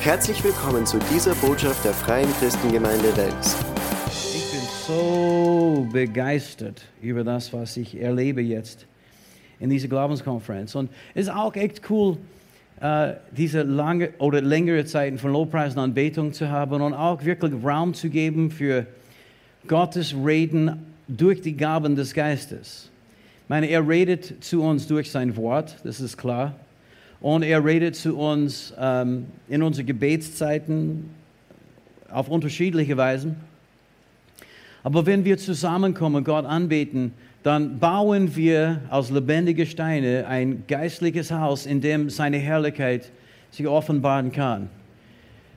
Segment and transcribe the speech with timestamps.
[0.00, 3.56] Herzlich willkommen zu dieser Botschaft der Freien Christengemeinde Wels.
[4.06, 8.86] Ich bin so begeistert über das, was ich erlebe jetzt
[9.58, 10.76] in dieser Glaubenskonferenz.
[10.76, 12.16] Und es ist auch echt cool,
[12.80, 17.52] äh, diese lange oder längere Zeiten von Lobpreis und Anbetung zu haben und auch wirklich
[17.64, 18.86] Raum zu geben für
[19.66, 22.88] Gottes Reden durch die Gaben des Geistes.
[23.42, 26.54] Ich meine, er redet zu uns durch sein Wort, das ist klar.
[27.20, 31.10] Und er redet zu uns ähm, in unseren Gebetszeiten
[32.10, 33.36] auf unterschiedliche Weisen.
[34.84, 37.12] Aber wenn wir zusammenkommen, Gott anbeten,
[37.42, 43.10] dann bauen wir aus lebendigen Steinen ein geistliches Haus, in dem seine Herrlichkeit
[43.50, 44.68] sich offenbaren kann.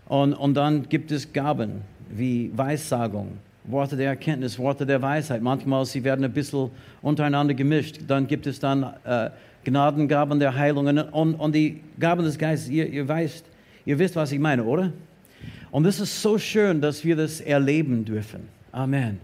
[0.08, 5.42] Und, und dann gibt es Gaben wie Weissagung, Worte der Erkenntnis, Worte der Weisheit.
[5.42, 6.70] Manchmal sie werden ein bisschen
[7.02, 8.00] untereinander gemischt.
[8.08, 9.30] Dann gibt es dann äh,
[9.64, 12.70] Gnadengaben der Heilung und, und die Gaben des Geistes.
[12.70, 13.46] Ihr, ihr, weißt,
[13.86, 14.92] ihr wisst, was ich meine, oder?
[15.72, 18.48] Und es ist so schön, dass wir das erleben dürfen.
[18.72, 19.20] Amen.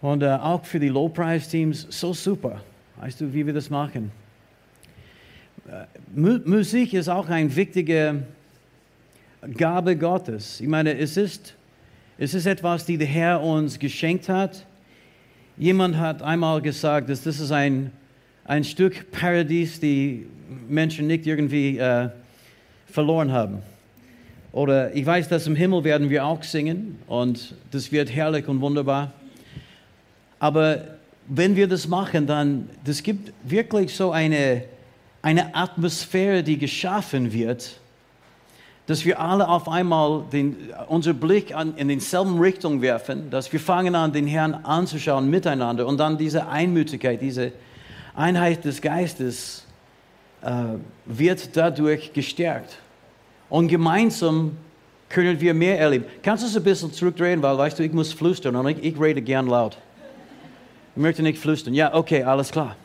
[0.00, 2.60] Und äh, auch für die Low-Price-Teams so super.
[3.00, 4.10] Weißt du, wie wir das machen?
[5.68, 8.22] Äh, Musik ist auch eine wichtige
[9.56, 10.60] Gabe Gottes.
[10.60, 11.54] Ich meine, es ist,
[12.16, 14.64] es ist etwas, die der Herr uns geschenkt hat.
[15.56, 17.92] Jemand hat einmal gesagt, dass das ist ein,
[18.48, 20.26] ein Stück Paradies, die
[20.68, 22.08] Menschen nicht irgendwie äh,
[22.86, 23.58] verloren haben.
[24.52, 28.62] Oder ich weiß, dass im Himmel werden wir auch singen und das wird herrlich und
[28.62, 29.12] wunderbar.
[30.38, 30.82] Aber
[31.26, 34.64] wenn wir das machen, dann das gibt wirklich so eine,
[35.20, 37.78] eine Atmosphäre, die geschaffen wird,
[38.86, 43.60] dass wir alle auf einmal den, unser Blick an, in denselben Richtung werfen, dass wir
[43.60, 47.52] fangen an, den Herrn anzuschauen miteinander und dann diese Einmütigkeit, diese
[48.18, 49.64] Einheit des Geistes
[50.42, 50.50] äh,
[51.06, 52.78] wird dadurch gestärkt.
[53.48, 54.56] Und gemeinsam
[55.08, 56.04] können wir mehr erleben.
[56.22, 59.00] Kannst du es ein bisschen zurückdrehen, weil weißt du, ich muss flüstern und ich, ich
[59.00, 59.78] rede gern laut.
[60.96, 61.74] Ich möchte nicht flüstern.
[61.74, 62.76] Ja, okay, alles klar.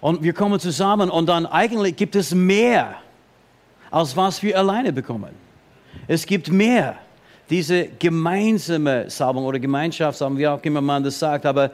[0.00, 2.94] Und wir kommen zusammen und dann eigentlich gibt es mehr,
[3.90, 5.34] als was wir alleine bekommen.
[6.06, 6.96] Es gibt mehr.
[7.50, 11.72] Diese gemeinsame Salbung oder Gemeinschaftssalbung, wie auch immer man das sagt, aber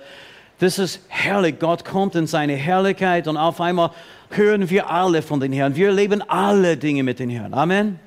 [0.58, 1.58] das ist herrlich.
[1.58, 3.90] Gott kommt in seine Herrlichkeit und auf einmal
[4.30, 5.76] hören wir alle von den Herrn.
[5.76, 7.52] Wir erleben alle Dinge mit den Herrn.
[7.52, 7.98] Amen.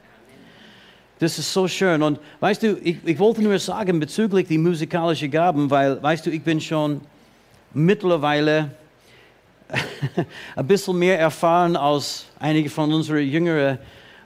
[1.19, 2.01] Das ist so schön.
[2.01, 6.31] Und weißt du, ich, ich wollte nur sagen bezüglich die musikalischen Gaben, weil, weißt du,
[6.31, 7.01] ich bin schon
[7.73, 8.71] mittlerweile
[10.55, 13.77] ein bisschen mehr erfahren als einige von unseren jüngeren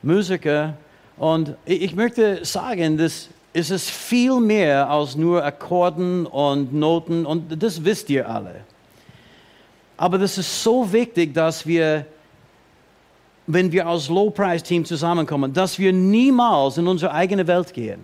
[0.02, 0.78] Musikern.
[1.18, 7.62] Und ich möchte sagen, dass es ist viel mehr als nur Akkorden und Noten und
[7.62, 8.62] das wisst ihr alle.
[9.96, 12.06] Aber das ist so wichtig, dass wir,
[13.46, 18.04] wenn wir als Low-Price-Team zusammenkommen, dass wir niemals in unsere eigene Welt gehen.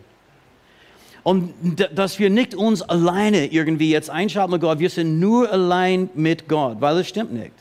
[1.23, 1.53] Und
[1.93, 6.47] dass wir nicht uns alleine irgendwie jetzt einschalten mit Gott, wir sind nur allein mit
[6.47, 7.53] Gott, weil das stimmt nicht.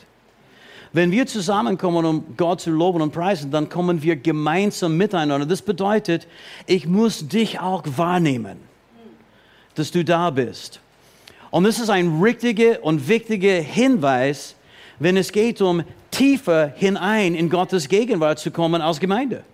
[0.93, 5.47] Wenn wir zusammenkommen, um Gott zu loben und preisen, dann kommen wir gemeinsam miteinander.
[5.47, 6.27] Das bedeutet,
[6.67, 8.59] ich muss dich auch wahrnehmen,
[9.75, 10.81] dass du da bist.
[11.51, 14.55] Und das ist ein richtiger und wichtiger Hinweis,
[14.99, 19.45] wenn es geht um tiefer hinein in Gottes Gegenwart zu kommen als Gemeinde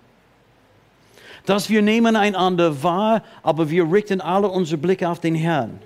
[1.46, 5.78] dass wir nehmen einander wahr, aber wir richten alle unseren Blick auf den Herrn.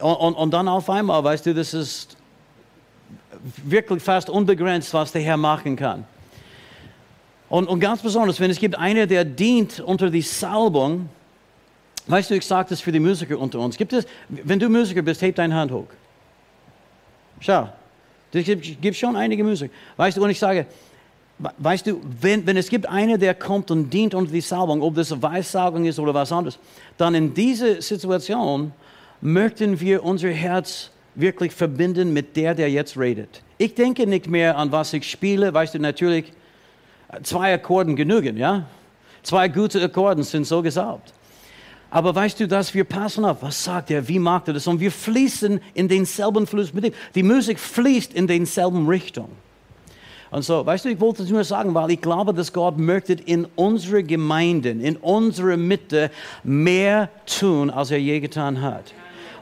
[0.00, 2.16] Und, und, und dann auf einmal, weißt du, das ist
[3.64, 6.04] wirklich fast unbegrenzt, was der Herr machen kann.
[7.48, 11.08] Und, und ganz besonders, wenn es gibt einer, der dient unter die Salbung,
[12.06, 13.76] weißt du, ich sage das für die Musiker unter uns.
[13.76, 15.86] Gibt es, wenn du Musiker bist, heb deine Hand hoch.
[17.40, 17.68] Schau,
[18.32, 19.72] es gibt, schon einige Musiker.
[19.96, 20.66] Weißt du, und ich sage,
[21.58, 24.94] Weißt du, wenn, wenn es gibt einer, der kommt und dient unter die Salbung, ob
[24.94, 26.58] das Weissagung ist oder was anderes,
[26.96, 28.72] dann in dieser Situation
[29.20, 33.42] möchten wir unser Herz wirklich verbinden mit der, der jetzt redet.
[33.58, 36.32] Ich denke nicht mehr an was ich spiele, weißt du, natürlich,
[37.22, 38.66] zwei Akkorden genügen, ja?
[39.22, 41.12] Zwei gute Akkorden sind so gesagt.
[41.90, 44.66] Aber weißt du, dass wir passen auf, was sagt er, wie macht er das?
[44.66, 46.92] Und wir fließen in denselben Fluss mit ihm.
[47.14, 49.28] Die Musik fließt in denselben Richtung.
[50.32, 53.12] Und so, weißt du, ich wollte es nur sagen, weil ich glaube, dass Gott möchte
[53.12, 56.10] in unserer Gemeinden, in unserer Mitte
[56.42, 58.92] mehr tun, als er je getan hat.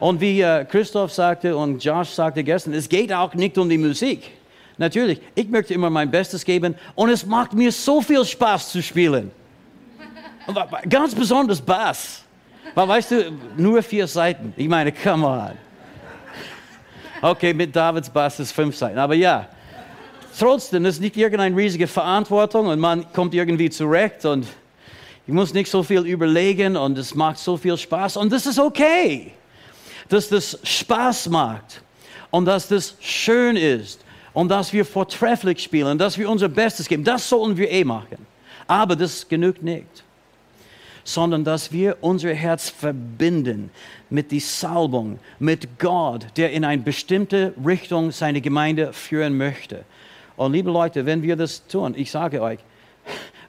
[0.03, 3.79] Und wie äh, Christoph sagte und Josh sagte gestern, es geht auch nicht um die
[3.79, 4.33] Musik.
[4.77, 8.83] Natürlich, ich möchte immer mein Bestes geben und es macht mir so viel Spaß zu
[8.83, 9.31] spielen.
[10.89, 12.25] Ganz besonders Bass.
[12.75, 14.53] Weil, weißt du, nur vier Seiten.
[14.57, 15.53] Ich meine, come on.
[17.21, 19.47] Okay, mit Davids Bass ist fünf Seiten, aber ja.
[20.37, 24.49] trotzdem, das ist nicht irgendeine riesige Verantwortung und man kommt irgendwie zurecht und
[25.29, 28.59] ich muss nicht so viel überlegen und es macht so viel Spaß und das ist
[28.59, 29.33] okay,
[30.09, 31.83] dass das Spaß macht
[32.31, 34.01] und dass das schön ist
[34.33, 37.05] und dass wir vortrefflich spielen, dass wir unser Bestes geben.
[37.05, 38.27] Das sollten wir eh machen.
[38.67, 40.05] Aber das genügt nicht
[41.05, 43.71] sondern dass wir unser Herz verbinden
[44.11, 49.85] mit der Salbung, mit Gott, der in eine bestimmte Richtung seine Gemeinde führen möchte.
[50.37, 52.61] Und liebe Leute, wenn wir das tun, ich sage euch,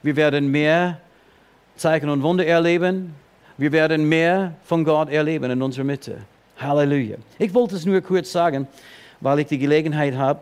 [0.01, 0.99] wir werden mehr
[1.75, 3.13] Zeichen und Wunder erleben,
[3.57, 6.17] wir werden mehr von Gott erleben in unserer Mitte.
[6.57, 7.17] Halleluja.
[7.39, 8.67] Ich wollte es nur kurz sagen,
[9.21, 10.41] weil ich die Gelegenheit habe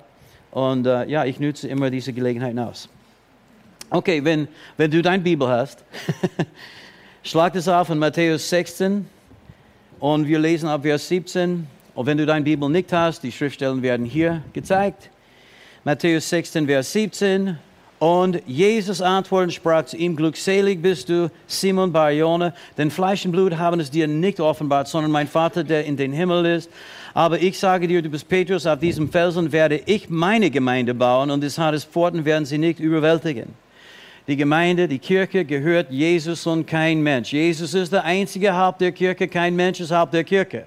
[0.52, 2.90] und uh, ja, ich nutze immer diese Gelegenheit aus.
[3.90, 4.48] Okay, wenn,
[4.78, 5.84] wenn du deine Bibel hast,
[7.24, 9.06] Schlag das auf in Matthäus 16
[10.00, 11.68] und wir lesen ab Vers 17.
[11.94, 15.12] Und wenn du deine Bibel nicht hast, die Schriftstellen werden hier gezeigt.
[15.84, 17.60] Matthäus 16, Vers 17.
[18.02, 23.60] Und Jesus antwortend sprach zu ihm, glückselig bist du, Simon Barjona, denn Fleisch und Blut
[23.60, 26.72] haben es dir nicht offenbart, sondern mein Vater, der in den Himmel ist.
[27.14, 31.30] Aber ich sage dir, du bist Petrus, auf diesem Felsen werde ich meine Gemeinde bauen
[31.30, 33.54] und des Hades Pforten werden sie nicht überwältigen.
[34.28, 37.32] Die Gemeinde, die Kirche gehört Jesus und kein Mensch.
[37.32, 40.66] Jesus ist der einzige Haupt der Kirche, kein Mensch ist Haupt der Kirche.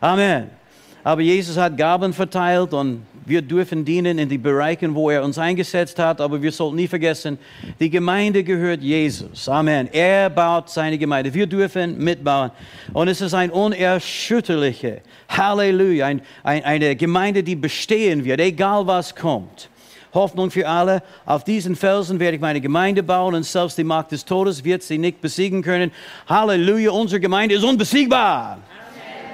[0.00, 0.59] Amen.
[1.02, 5.38] Aber Jesus hat Gaben verteilt und wir dürfen dienen in den Bereichen, wo er uns
[5.38, 6.20] eingesetzt hat.
[6.20, 7.38] Aber wir sollten nie vergessen,
[7.78, 9.48] die Gemeinde gehört Jesus.
[9.48, 9.88] Amen.
[9.92, 11.32] Er baut seine Gemeinde.
[11.32, 12.50] Wir dürfen mitbauen.
[12.92, 19.14] Und es ist ein unerschütterliche, Halleluja, ein, ein, eine Gemeinde, die bestehen wird, egal was
[19.14, 19.70] kommt.
[20.12, 21.02] Hoffnung für alle.
[21.24, 24.82] Auf diesen Felsen werde ich meine Gemeinde bauen und selbst die Macht des Todes wird
[24.82, 25.92] sie nicht besiegen können.
[26.28, 28.58] Halleluja, unsere Gemeinde ist unbesiegbar.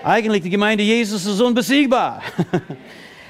[0.07, 2.23] Eigentlich die Gemeinde Jesus ist unbesiegbar.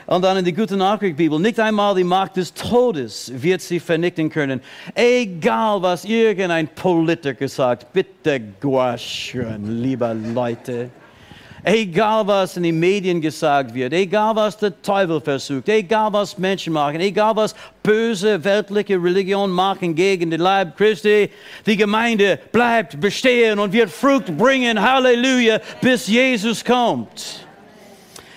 [0.06, 4.28] Und dann in die gute Nachricht nicht einmal die Macht des Todes wird sie vernichten
[4.28, 4.60] können.
[4.94, 8.40] Egal was irgendein Politiker sagt, bitte
[8.98, 10.90] schön, liebe Leute.
[11.68, 16.72] Egal was in den Medien gesagt wird, egal was der Teufel versucht, egal was Menschen
[16.72, 21.28] machen, egal was böse weltliche Religion machen gegen den Leib Christi,
[21.66, 27.44] die Gemeinde bleibt bestehen und wird Frucht bringen, Halleluja, bis Jesus kommt.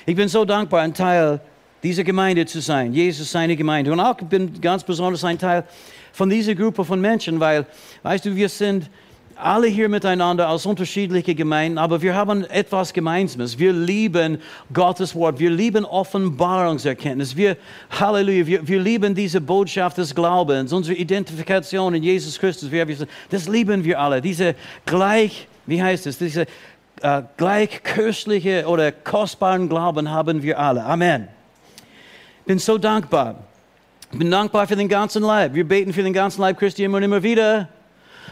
[0.08, 1.40] Ich bin so dankbar, ein Teil
[1.84, 3.92] dieser Gemeinde zu sein, Jesus seine Gemeinde.
[3.92, 5.66] Und auch bin ganz besonders ein Teil
[6.14, 7.68] von dieser Gruppe von Menschen, weil,
[8.02, 8.90] weißt du, wir sind
[9.42, 13.58] alle hier miteinander aus unterschiedlichen Gemeinden, aber wir haben etwas Gemeinsames.
[13.58, 14.42] Wir lieben
[14.74, 17.58] Gottes Wort, wir lieben Offenbarungserkenntnis, wir,
[17.90, 22.72] Halleluja, wir, wir lieben diese Botschaft des Glaubens, unsere Identifikation in Jesus Christus.
[22.72, 22.86] Wir,
[23.30, 24.56] das lieben wir alle, diese
[24.86, 26.46] gleich, wie heißt es, diese
[27.02, 30.84] äh, gleich köstliche oder kostbaren Glauben haben wir alle.
[30.84, 31.28] Amen.
[32.46, 33.36] Bin so dankbar.
[34.12, 35.54] Bin dankbar für den ganzen Leib.
[35.54, 37.70] Wir beten für den ganzen Leib Christi immer und immer wieder.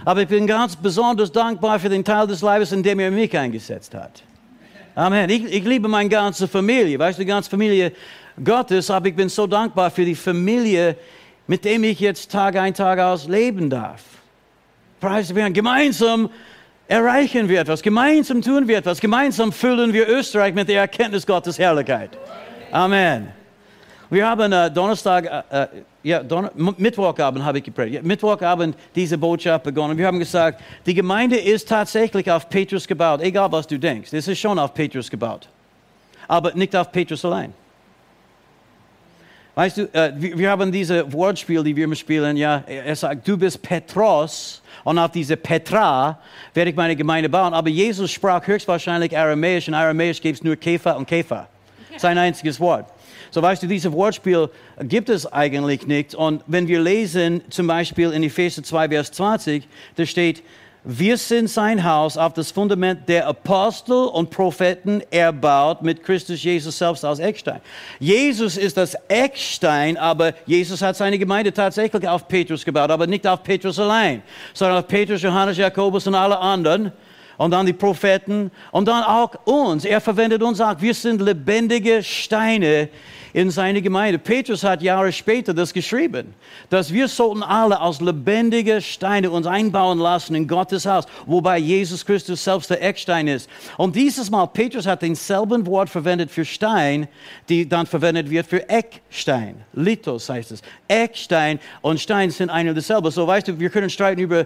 [0.06, 3.38] Aber ich bin ganz besonders dankbar für den Teil des Leibes, in dem er mich
[3.38, 4.24] eingesetzt hat.
[4.96, 5.30] Amen.
[5.30, 7.92] Ich, ich liebe meine ganze Familie, weißt du, die ganze Familie
[8.44, 10.96] Gottes, aber ich bin so dankbar für die Familie,
[11.46, 14.04] mit dem ich jetzt Tag ein, Tag aus leben darf.
[15.00, 16.30] Preis werden gemeinsam
[16.88, 21.60] erreichen wir etwas, gemeinsam tun wir etwas, gemeinsam füllen wir Österreich mit der Erkenntnis Gottes
[21.60, 22.12] Herrlichkeit.
[22.72, 23.28] Amen.
[24.10, 25.68] Wir haben äh, Donnerstag, äh, äh
[26.08, 28.04] ja, Donner Mittwochabend habe ich gepredigt.
[28.04, 29.98] Mittwochabend diese Botschaft begonnen.
[29.98, 34.14] Wir haben gesagt, die Gemeinde ist tatsächlich auf Petrus gebaut, egal was du denkst.
[34.14, 35.50] Es ist schon auf Petrus gebaut,
[36.28, 37.54] aber nicht auf Petrus allein.
[39.56, 42.38] Weißt du, äh, wir, wir, haben diese Wortspiel, die wir immer spielen.
[42.38, 46.20] Ja, er sagt, du bist Petros und auf diese Petra
[46.54, 47.54] werde ich meine Gemeinde bauen.
[47.54, 51.48] Aber Jesus sprach höchstwahrscheinlich Aramäisch und Aramäisch gibt es nur Käfer und Käfer.
[51.98, 52.86] Sein einziges Wort.
[53.32, 54.50] So weißt du, dieses Wortspiel
[54.84, 56.16] gibt es eigentlich nicht.
[56.16, 60.44] Und wenn wir lesen, zum Beispiel in Epheser 2, Vers 20, da steht,
[60.90, 66.78] wir sind sein Haus auf das Fundament der Apostel und Propheten erbaut mit Christus Jesus
[66.78, 67.60] selbst als Eckstein.
[68.00, 73.28] Jesus ist das Eckstein, aber Jesus hat seine Gemeinde tatsächlich auf Petrus gebaut, aber nicht
[73.28, 76.94] auf Petrus allein, sondern auf Petrus, Johannes, Jakobus und alle anderen
[77.38, 79.86] und dann die Propheten und dann auch uns.
[79.86, 80.76] Er verwendet uns auch.
[80.80, 82.90] Wir sind lebendige Steine
[83.34, 84.18] in seine Gemeinde.
[84.18, 86.34] Petrus hat Jahre später das geschrieben,
[86.70, 92.06] dass wir sollten alle als lebendige Steine uns einbauen lassen in Gottes Haus, wobei Jesus
[92.06, 93.50] Christus selbst der Eckstein ist.
[93.78, 97.08] Und dieses Mal, Petrus hat denselben Wort verwendet für Stein,
[97.50, 99.64] die dann verwendet wird für Eckstein.
[99.74, 100.62] Lithos heißt es.
[100.88, 103.12] Eckstein und Stein sind ein und dasselbe.
[103.12, 104.46] So weißt du, wir können streiten über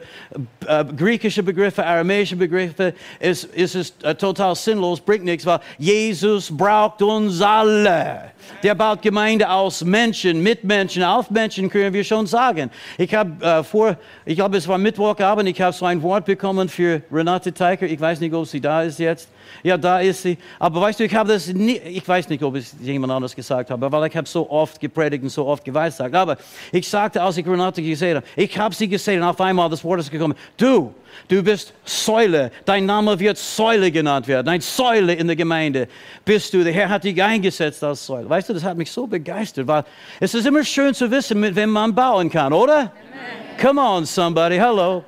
[0.68, 5.60] äh, griechische Begriffe, aramäische Begriffe, Geschäfte ist, ist es äh, total sinnlos, bringt nichts, weil
[5.78, 8.32] Jesus braucht uns alle.
[8.64, 12.70] Der baut Gemeinde aus Menschen, Mitmenschen, auf Menschen, können wir schon sagen.
[12.98, 16.70] Ich habe äh, vor, ich glaube, es war Mittwochabend, ich habe so ein Wort bekommen
[16.70, 17.86] für Renate Teicher.
[17.86, 19.30] Ich weiß nicht, ob sie da ist jetzt.
[19.64, 20.38] Ja, da ist sie.
[20.60, 23.70] Aber weißt du, ich habe das nie, ich weiß nicht, ob es jemand anders gesagt
[23.70, 26.16] habe, weil ich habe so oft gepredigt und so oft geweissagt.
[26.16, 26.38] Aber
[26.72, 29.84] ich sagte, als ich Renate gesehen habe, ich habe sie gesehen und auf einmal das
[29.84, 30.36] Wort ist gekommen.
[30.58, 30.94] Du,
[31.28, 32.52] du bist Säule.
[32.66, 34.48] Dein Name wird Säule genannt werden.
[34.50, 35.88] Ein Säule in der Gemeinde
[36.26, 36.64] bist du.
[36.64, 38.30] Der Herr hat dich eingesetzt als Säule.
[38.30, 39.84] Weißt du, das hat mich so begeistert, weil
[40.20, 42.78] es ist immer schön zu wissen, mit wem man bauen kann, oder?
[42.78, 42.92] Amen.
[43.60, 44.58] Come on, somebody.
[44.58, 45.04] Hello.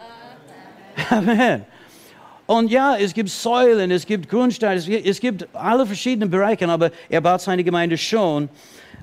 [1.09, 1.65] Amen.
[2.45, 7.21] Und ja, es gibt Säulen, es gibt Grundsteine, es gibt alle verschiedenen Bereiche, aber er
[7.21, 8.49] baut seine Gemeinde schon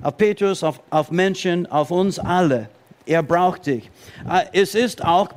[0.01, 2.69] auf Petrus, auf, auf Menschen, auf uns alle.
[3.05, 3.89] Er braucht dich.
[4.29, 5.29] Äh, es ist auch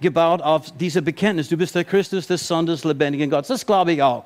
[0.00, 1.48] gebaut, auf diese Bekenntnis.
[1.48, 3.48] Du bist der Christus des Sohn des lebendigen Gottes.
[3.48, 4.24] Das glaube ich auch.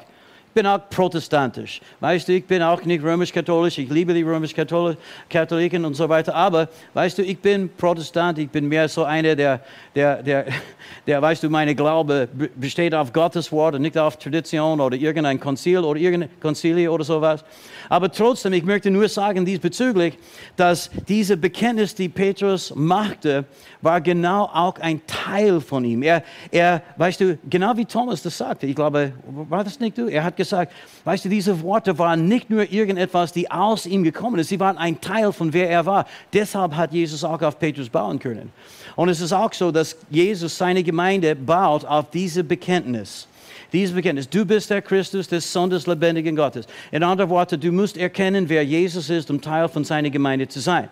[0.55, 1.81] Bin auch protestantisch.
[2.01, 3.79] Weißt du, ich bin auch nicht römisch-katholisch.
[3.79, 6.35] Ich liebe die römisch-Katholiken und so weiter.
[6.35, 8.39] Aber, weißt du, ich bin Protestant.
[8.39, 9.61] Ich bin mehr so einer, der,
[9.95, 10.47] der, der,
[11.07, 15.41] der, weißt du, meine Glaube besteht auf Gottes Wort und nicht auf Tradition oder irgendein
[15.41, 17.45] Konzil oder irgendein Konzili oder sowas.
[17.89, 20.19] Aber trotzdem, ich möchte nur sagen diesbezüglich,
[20.57, 23.45] dass diese Bekenntnis, die Petrus machte,
[23.81, 26.03] war genau auch ein Teil von ihm.
[26.03, 30.07] Er, er, weißt du, genau wie Thomas das sagte, ich glaube, war das nicht du?
[30.07, 30.73] Er hat gesagt,
[31.05, 34.79] weißt du, diese Worte waren nicht nur irgendetwas, die aus ihm gekommen ist, sie waren
[34.79, 36.07] ein Teil von wer er war.
[36.33, 38.53] Deshalb hat Jesus auch auf Petrus bauen können.
[38.97, 43.29] Und es ist auch so, dass Jesus seine Gemeinde baut auf diese Bekenntnis
[43.73, 44.29] dieses Bekenntnis.
[44.29, 46.67] Du bist der Christus, der Sohn des lebendigen Gottes.
[46.91, 50.61] In anderen Worten, du musst erkennen, wer Jesus ist, um Teil von seiner Gemeinde zu
[50.61, 50.89] sein.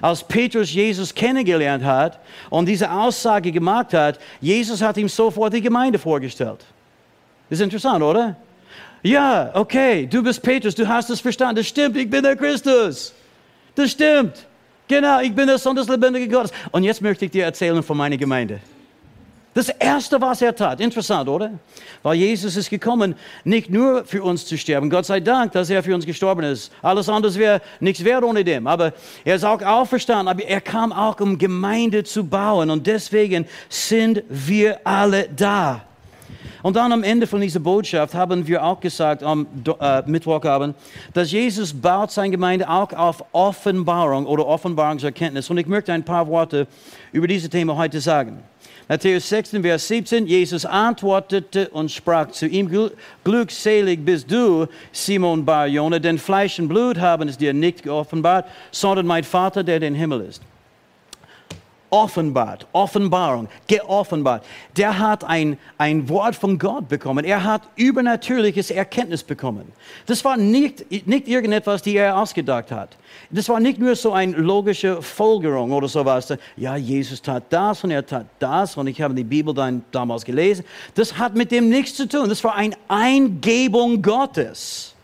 [0.00, 5.60] Als Petrus Jesus kennengelernt hat und diese Aussage gemacht hat, Jesus hat ihm sofort die
[5.60, 6.64] Gemeinde vorgestellt.
[7.48, 8.36] Das ist interessant, oder?
[9.02, 11.56] Ja, okay, du bist Petrus, du hast es verstanden.
[11.56, 13.14] Das stimmt, ich bin der Christus.
[13.74, 14.46] Das stimmt.
[14.88, 16.52] Genau, ich bin der Sohn des lebendigen Gottes.
[16.72, 18.60] Und jetzt möchte ich dir erzählen von meiner Gemeinde.
[19.52, 21.50] Das Erste, was er tat, interessant, oder?
[22.04, 24.88] Weil Jesus ist gekommen, nicht nur für uns zu sterben.
[24.88, 26.72] Gott sei Dank, dass er für uns gestorben ist.
[26.82, 28.68] Alles andere wäre nichts wert ohne dem.
[28.68, 28.92] Aber
[29.24, 30.28] er ist auch auferstanden.
[30.28, 32.70] Aber er kam auch, um Gemeinde zu bauen.
[32.70, 35.84] Und deswegen sind wir alle da.
[36.62, 39.46] Und dann am Ende von dieser Botschaft haben wir auch gesagt am
[39.80, 40.76] äh, Mittwochabend,
[41.12, 45.50] dass Jesus baut seine Gemeinde auch auf Offenbarung oder Offenbarungserkenntnis.
[45.50, 46.66] Und ich möchte ein paar Worte
[47.12, 48.42] über dieses Thema heute sagen.
[48.88, 52.68] Matthäus 16, Vers 17, Jesus antwortete und sprach zu ihm,
[53.22, 59.06] glückselig bist du, Simon Bar-Jona, denn Fleisch und Blut haben es dir nicht geoffenbart, sondern
[59.06, 60.42] mein Vater, der den Himmel ist
[61.90, 64.44] offenbart, Offenbarung, geoffenbart.
[64.76, 67.24] Der hat ein, ein Wort von Gott bekommen.
[67.24, 69.72] Er hat übernatürliches Erkenntnis bekommen.
[70.06, 72.96] Das war nicht, nicht irgendetwas, die er ausgedacht hat.
[73.30, 76.32] Das war nicht nur so eine logische Folgerung oder sowas.
[76.56, 80.24] Ja, Jesus tat das und er tat das und ich habe die Bibel dann damals
[80.24, 80.64] gelesen.
[80.94, 82.28] Das hat mit dem nichts zu tun.
[82.28, 84.94] Das war eine Eingebung Gottes.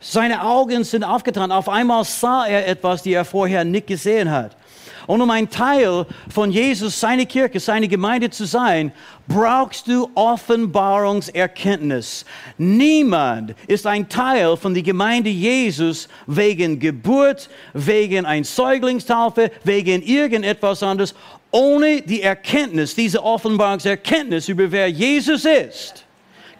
[0.00, 1.52] Seine Augen sind aufgetan.
[1.52, 4.56] Auf einmal sah er etwas, die er vorher nicht gesehen hat.
[5.06, 8.92] Und um ein Teil von Jesus, seine Kirche, seine Gemeinde zu sein,
[9.28, 12.24] brauchst du Offenbarungserkenntnis.
[12.58, 20.82] Niemand ist ein Teil von der Gemeinde Jesus wegen Geburt, wegen ein Säuglingstaufe, wegen irgendetwas
[20.82, 21.14] anderes,
[21.50, 26.04] ohne die Erkenntnis, diese Offenbarungserkenntnis über wer Jesus ist,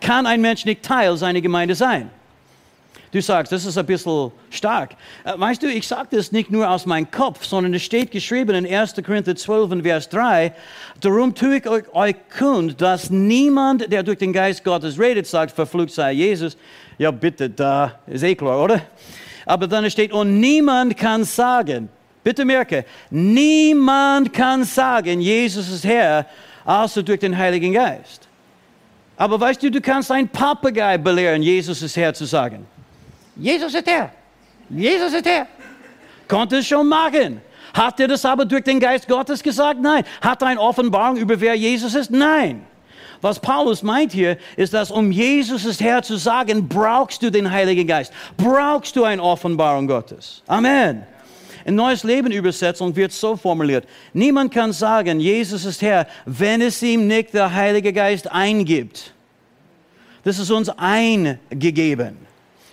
[0.00, 2.11] kann ein Mensch nicht Teil seiner Gemeinde sein.
[3.12, 4.97] Du sagst, das ist ein bisschen stark.
[5.25, 8.64] Äh, weißt du, ich sage das nicht nur aus meinem Kopf, sondern es steht geschrieben
[8.64, 8.95] in 1.
[9.04, 10.54] Korinther 12, Vers 3,
[10.99, 15.90] darum tue ich euch kund, dass niemand, der durch den Geist Gottes redet, sagt, verflucht
[15.90, 16.57] sei Jesus.
[16.97, 18.81] Ja, bitte, da ist eh klar, oder?
[19.45, 21.90] Aber dann steht, und niemand kann sagen,
[22.25, 26.25] bitte merke, niemand kann sagen, Jesus ist Herr,
[26.64, 28.26] außer durch den Heiligen Geist.
[29.19, 32.66] Aber weißt du, du kannst einen Papagei belehren, Jesus ist Herr zu sagen.
[33.37, 34.11] Jesus ist der.
[34.69, 35.47] Jesus ist der.
[36.29, 37.41] Konnte es schon machen.
[37.75, 39.81] Hat er das aber durch den Geist Gottes gesagt?
[39.81, 40.05] Nein.
[40.21, 42.11] Hat er eine Offenbarung über wer Jesus ist?
[42.11, 42.67] Nein.
[43.23, 47.51] Was Paulus meint hier, ist, dass um Jesus ist Herr zu sagen, brauchst du den
[47.51, 48.12] Heiligen Geist.
[48.37, 50.43] Brauchst du eine Offenbarung Gottes.
[50.49, 51.07] Amen.
[51.65, 53.87] In Neues Leben Übersetzung wird so formuliert.
[54.12, 59.15] Niemand kann sagen, Jesus ist Herr, wenn es ihm nicht der Heilige Geist eingibt.
[60.25, 62.22] Das ist uns eingegeben.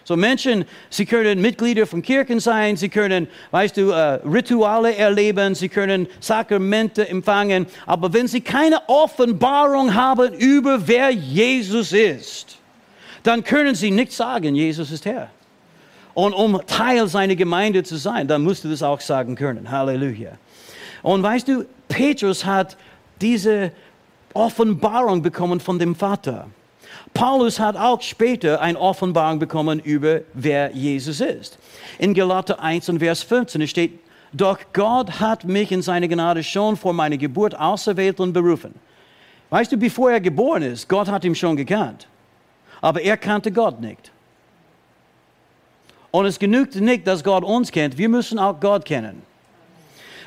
[0.10, 5.54] So Menschen, sie können Mitglieder von Kirchen sein, sie können, weißt du, äh, Rituale erleben,
[5.54, 12.58] sie können Sakramente empfangen, aber wenn sie keine Offenbarung haben über wer Jesus ist,
[13.22, 15.30] dann können sie nicht sagen, Jesus ist Herr.
[16.16, 19.70] Und um Teil seiner Gemeinde zu sein, dann musst du das auch sagen können.
[19.70, 20.32] Halleluja.
[21.04, 22.78] Und weißt du, Petrus hat
[23.22, 23.72] diese
[24.34, 26.48] Offenbarung bekommen von dem Vater.
[27.20, 31.60] Paulus hat auch später eine Offenbarung bekommen über wer Jesus ist.
[31.98, 34.00] In Galater 1 und Vers 15 steht,
[34.32, 38.74] doch Gott hat mich in seiner Gnade schon vor meiner Geburt auserwählt und berufen.
[39.50, 42.08] Weißt du, bevor er geboren ist, Gott hat ihn schon gekannt.
[42.80, 44.14] Aber er kannte Gott nicht.
[46.12, 49.22] Und es genügt nicht, dass Gott uns kennt, wir müssen auch Gott kennen.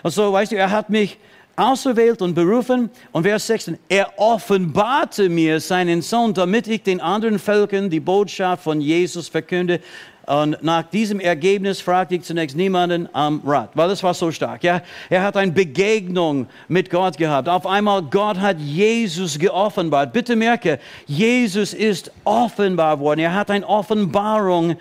[0.03, 1.17] Und so, weißt du, er hat mich
[1.57, 2.91] auserwählt und berufen.
[3.13, 8.65] Und Vers 16, er offenbarte mir seinen Sohn, damit ich den anderen Völkern die Botschaft
[8.65, 9.81] von Jesus verkünde.
[10.27, 14.63] Und nach diesem Ergebnis fragte ich zunächst niemanden am Rat, weil das war so stark.
[14.63, 14.81] Ja?
[15.11, 17.49] Er hat eine Begegnung mit Gott gehabt.
[17.49, 20.13] Auf einmal Gott hat Jesus geoffenbart.
[20.13, 23.21] Bitte merke, Jesus ist offenbar worden.
[23.21, 24.77] Er hat eine Offenbarung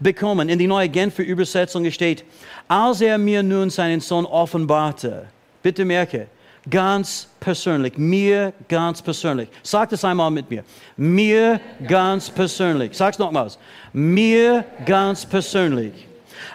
[0.00, 0.48] bekommen.
[0.48, 2.24] In die neue Genfer Übersetzung steht,
[2.66, 5.26] als er mir nun seinen Sohn offenbarte,
[5.66, 6.28] Bitte merke,
[6.70, 9.48] ganz persönlich, mir ganz persönlich.
[9.64, 10.62] Sag das einmal mit mir.
[10.96, 12.96] Mir ganz persönlich.
[12.96, 13.58] Sag's nochmals.
[13.92, 16.06] Mir ganz persönlich.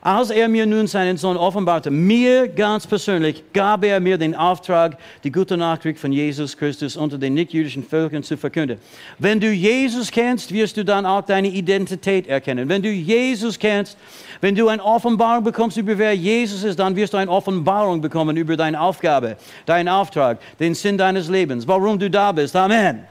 [0.03, 4.97] Als er mir nun seinen Sohn offenbarte, mir ganz persönlich, gab er mir den Auftrag,
[5.23, 8.79] die gute Nachricht von Jesus Christus unter den nichtjüdischen Völkern zu verkünden.
[9.19, 12.67] Wenn du Jesus kennst, wirst du dann auch deine Identität erkennen.
[12.67, 13.95] Wenn du Jesus kennst,
[14.41, 18.37] wenn du eine Offenbarung bekommst über wer Jesus ist, dann wirst du eine Offenbarung bekommen
[18.37, 22.55] über deine Aufgabe, deinen Auftrag, den Sinn deines Lebens, warum du da bist.
[22.55, 23.03] Amen.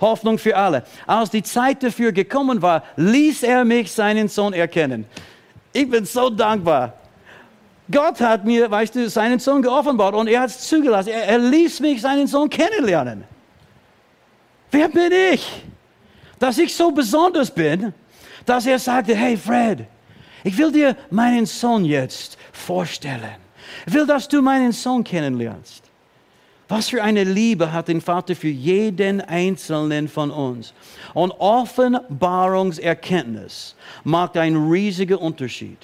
[0.00, 0.82] Hoffnung für alle.
[1.06, 5.04] Als die Zeit dafür gekommen war, ließ er mich seinen Sohn erkennen.
[5.72, 6.94] Ich bin so dankbar.
[7.90, 11.10] Gott hat mir, weißt du, seinen Sohn geoffenbart und er hat es zugelassen.
[11.10, 13.24] Er, er ließ mich seinen Sohn kennenlernen.
[14.70, 15.64] Wer bin ich?
[16.38, 17.92] Dass ich so besonders bin,
[18.46, 19.86] dass er sagte, hey Fred,
[20.44, 23.36] ich will dir meinen Sohn jetzt vorstellen.
[23.86, 25.91] Ich will, dass du meinen Sohn kennenlernst.
[26.74, 30.72] Was für eine Liebe hat den Vater für jeden Einzelnen von uns.
[31.12, 35.76] Und Offenbarungserkenntnis macht einen riesigen Unterschied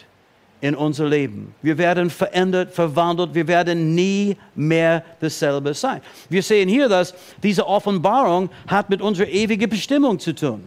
[0.62, 1.55] in unser Leben.
[1.61, 6.01] Wir werden verändert, verwandelt, wir werden nie mehr dasselbe sein.
[6.31, 7.12] Wir sehen hier, dass
[7.43, 10.67] diese Offenbarung hat mit unserer ewigen Bestimmung zu tun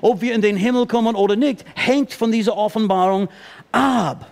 [0.00, 3.28] ob wir in den Himmel kommen oder nicht, hängt von dieser Offenbarung
[3.72, 4.30] ab.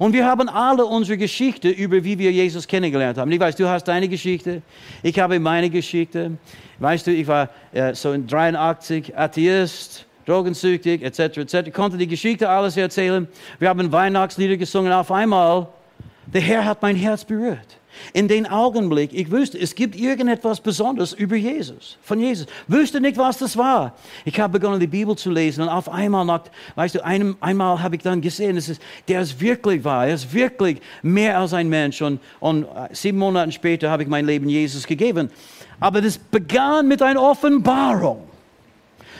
[0.00, 3.30] Und wir haben alle unsere Geschichte über, wie wir Jesus kennengelernt haben.
[3.32, 4.62] Ich weiß, du hast deine Geschichte,
[5.02, 6.38] ich habe meine Geschichte.
[6.78, 11.54] Weißt du, ich war äh, so in 83 Atheist, drogensüchtig, etc., etc.
[11.66, 13.28] Ich konnte die Geschichte alles erzählen.
[13.58, 14.90] Wir haben Weihnachtslieder gesungen.
[14.90, 15.68] Auf einmal,
[16.24, 17.76] der Herr hat mein Herz berührt.
[18.12, 22.46] In den Augenblick, ich wusste, es gibt irgendetwas Besonderes über Jesus, von Jesus.
[22.68, 23.94] Wusste nicht, was das war.
[24.24, 26.42] Ich habe begonnen, die Bibel zu lesen und auf einmal, nach,
[26.74, 30.14] weißt du, einem, einmal habe ich dann gesehen, es ist, der ist wirklich wahr, er
[30.14, 32.02] ist wirklich mehr als ein Mensch.
[32.02, 35.30] Und, und äh, sieben Monate später habe ich mein Leben Jesus gegeben.
[35.78, 38.22] Aber das begann mit einer Offenbarung.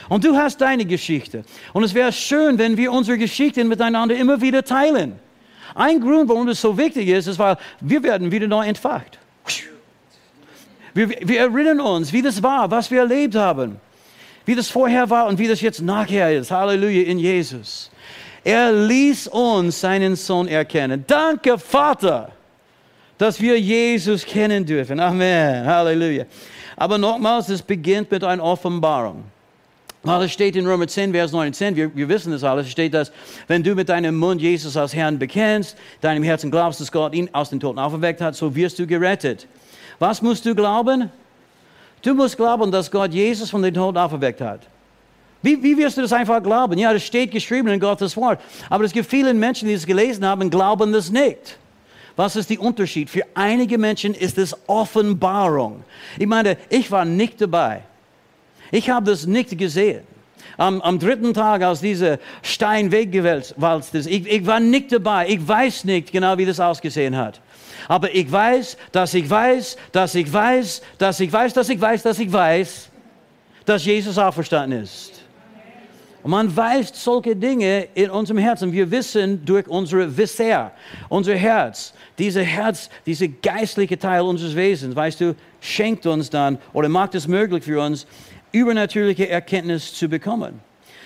[0.08, 1.44] Und du hast deine Geschichte.
[1.72, 5.12] Und es wäre schön, wenn wir unsere Geschichten miteinander immer wieder teilen.
[5.74, 9.18] Ein Grund, warum das so wichtig ist, ist, weil wir werden wieder neu entfacht.
[10.94, 13.80] Wir, wir erinnern uns, wie das war, was wir erlebt haben,
[14.44, 16.50] wie das vorher war und wie das jetzt nachher ist.
[16.50, 17.90] Halleluja in Jesus.
[18.42, 21.04] Er ließ uns seinen Sohn erkennen.
[21.06, 22.32] Danke, Vater,
[23.18, 24.98] dass wir Jesus kennen dürfen.
[24.98, 25.64] Amen.
[25.66, 26.24] Halleluja.
[26.76, 29.24] Aber nochmals, es beginnt mit einer Offenbarung.
[30.02, 32.94] Weil es steht in Römer 10, Vers 19, wir, wir wissen das alles, es steht,
[32.94, 33.12] dass
[33.48, 37.28] wenn du mit deinem Mund Jesus als Herrn bekennst, deinem Herzen glaubst, dass Gott ihn
[37.32, 39.46] aus den Toten auferweckt hat, so wirst du gerettet.
[39.98, 41.10] Was musst du glauben?
[42.00, 44.60] Du musst glauben, dass Gott Jesus von den Toten auferweckt hat.
[45.42, 46.78] Wie, wie wirst du das einfach glauben?
[46.78, 48.40] Ja, das steht geschrieben in Gottes Wort.
[48.70, 51.58] Aber es gibt viele Menschen, die es gelesen haben glauben das nicht.
[52.16, 53.08] Was ist der Unterschied?
[53.08, 55.84] Für einige Menschen ist es Offenbarung.
[56.18, 57.82] Ich meine, ich war nicht dabei.
[58.70, 60.02] Ich habe das nicht gesehen.
[60.56, 65.28] Am, am, dritten Tag, als dieser Stein weggewalzt ist, ich, ich war nicht dabei.
[65.28, 67.40] Ich weiß nicht genau, wie das ausgesehen hat.
[67.88, 72.02] Aber ich weiß, dass ich weiß, dass ich weiß, dass ich weiß, dass ich weiß,
[72.02, 72.90] dass ich weiß,
[73.64, 75.20] dass Jesus auferstanden ist.
[76.22, 78.72] Und man weiß solche Dinge in unserem Herzen.
[78.72, 80.72] Wir wissen durch unsere Visser,
[81.08, 86.90] unser Herz, dieser Herz, dieser geistliche Teil unseres Wesens, weißt du, schenkt uns dann oder
[86.90, 88.06] macht es möglich für uns,
[88.52, 90.60] übernatürliche Erkenntnis zu bekommen.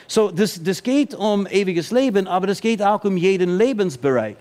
[0.07, 4.37] So, das, das geht um ewiges Leben, aber das geht auch um jeden Lebensbereich.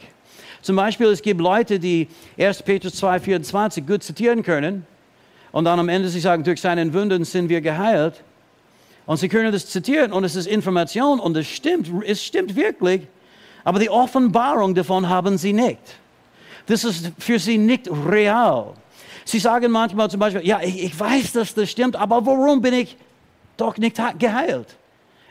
[0.62, 2.64] Zum Beispiel, es gibt Leute, die 1.
[2.64, 4.86] Petrus 2, 24 gut zitieren können
[5.52, 8.24] und dann am Ende sie sagen, durch seinen Wunden sind wir geheilt.
[9.06, 13.02] Und sie können das zitieren und es ist Information und es stimmt, es stimmt wirklich,
[13.66, 15.80] aber die Offenbarung davon haben sie nicht.
[16.66, 18.74] Das ist für sie nicht real.
[19.26, 22.74] Sie sagen manchmal zum Beispiel, ja, ich, ich weiß, dass das stimmt, aber warum bin
[22.74, 22.98] ich
[23.58, 24.76] doch nicht geheilt?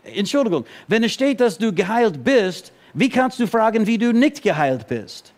[0.05, 4.43] Entschuldigung, wenn es steht, dass du geheilt bist, wie kannst du fragen, wie du nicht
[4.43, 5.33] geheilt bist?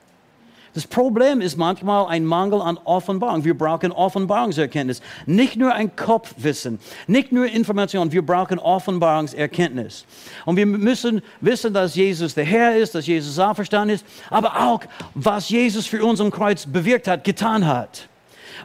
[0.74, 3.44] Das Problem ist manchmal ein Mangel an Offenbarung.
[3.44, 5.02] Wir brauchen Offenbarungserkenntnis.
[5.24, 10.04] Nicht nur ein Kopfwissen, nicht nur Information, wir brauchen Offenbarungserkenntnis.
[10.44, 14.80] Und wir müssen wissen, dass Jesus der Herr ist, dass Jesus auferstanden ist, aber auch,
[15.14, 18.08] was Jesus für uns am Kreuz bewirkt hat, getan hat.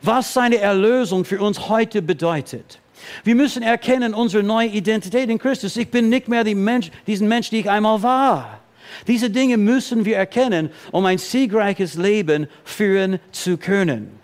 [0.02, 2.80] Was seine Erlösung für uns heute bedeutet.
[3.24, 5.78] Wir müssen erkennen unsere neue Identität in Christus.
[5.78, 8.60] Ich bin nicht mehr die Mensch, diesen Mensch, die ich einmal war.
[9.08, 14.20] Diese Dinge müssen wir erkennen, um ein siegreiches Leben führen zu können.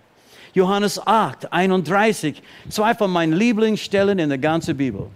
[0.53, 5.07] Johannes 8, 31, zwei von meinen Lieblingsstellen in der ganzen Bibel.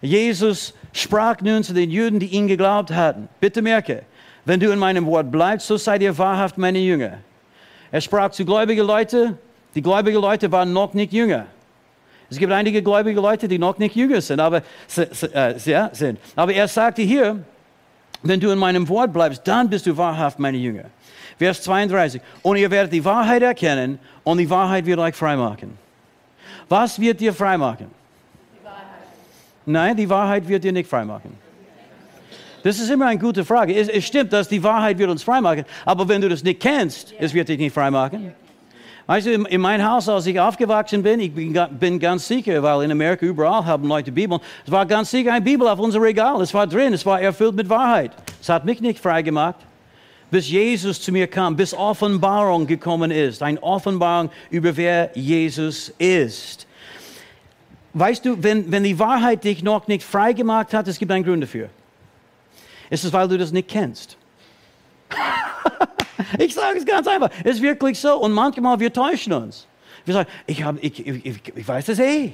[0.00, 3.28] Jesus sprach nun zu den Juden, die ihn geglaubt hatten.
[3.40, 4.04] Bitte merke,
[4.44, 7.18] wenn du in meinem Wort bleibst, so seid ihr wahrhaft meine Jünger.
[7.90, 9.36] Er sprach zu gläubigen Leuten,
[9.74, 11.46] die gläubigen Leute waren noch nicht Jünger.
[12.30, 14.62] Es gibt einige gläubige Leute, die noch nicht Jünger sind, aber,
[14.96, 16.18] äh, sind.
[16.36, 17.42] aber er sagte hier,
[18.22, 20.84] wenn du in meinem Wort bleibst, dann bist du wahrhaft meine Jünger.
[21.38, 22.20] Vers 32.
[22.42, 25.78] Und ihr werdet die Wahrheit erkennen und die Wahrheit wird euch freimachen.
[26.68, 27.86] Was wird dir freimachen?
[28.60, 28.82] Die Wahrheit.
[29.64, 31.32] Nein, die Wahrheit wird dir nicht freimachen.
[32.62, 33.74] Das ist immer eine gute Frage.
[33.74, 37.14] Es, es stimmt, dass die Wahrheit wird uns freimachen, aber wenn du das nicht kennst,
[37.18, 38.34] es wird dich nicht freimachen.
[39.08, 42.90] Weißt du, in meinem Haus, als ich aufgewachsen bin, ich bin ganz sicher, weil in
[42.90, 46.52] Amerika überall haben Leute Bibeln, es war ganz sicher eine Bibel auf unserem Regal, es
[46.52, 48.12] war drin, es war erfüllt mit Wahrheit.
[48.38, 49.56] Es hat mich nicht frei gemacht,
[50.30, 56.66] bis Jesus zu mir kam, bis Offenbarung gekommen ist, eine Offenbarung über wer Jesus ist.
[57.94, 61.24] Weißt du, wenn, wenn die Wahrheit dich noch nicht frei gemacht hat, es gibt einen
[61.24, 61.70] Grund dafür.
[62.90, 64.17] Es ist, weil du das nicht kennst.
[66.38, 67.30] Ich sage es ganz einfach.
[67.44, 68.18] Es ist wirklich so.
[68.18, 69.66] Und manchmal wir täuschen uns.
[70.04, 72.32] Wir sagen, ich, hab, ich, ich, ich weiß das eh.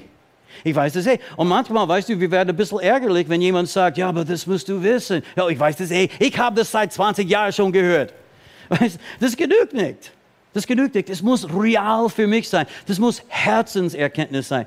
[0.63, 1.19] Ich weiß das eh.
[1.37, 4.47] Und manchmal, weißt du, wir werden ein bisschen ärgerlich, wenn jemand sagt, ja, aber das
[4.47, 5.23] musst du wissen.
[5.37, 6.09] Ja, ich weiß das eh.
[6.19, 8.15] Ich habe das seit 20 Jahren schon gehört.
[8.69, 10.13] Weißt, das genügt nicht.
[10.55, 11.11] Das genügt nicht.
[11.11, 12.67] Es muss real für mich sein.
[12.87, 14.67] Das muss Herzenserkenntnis sein.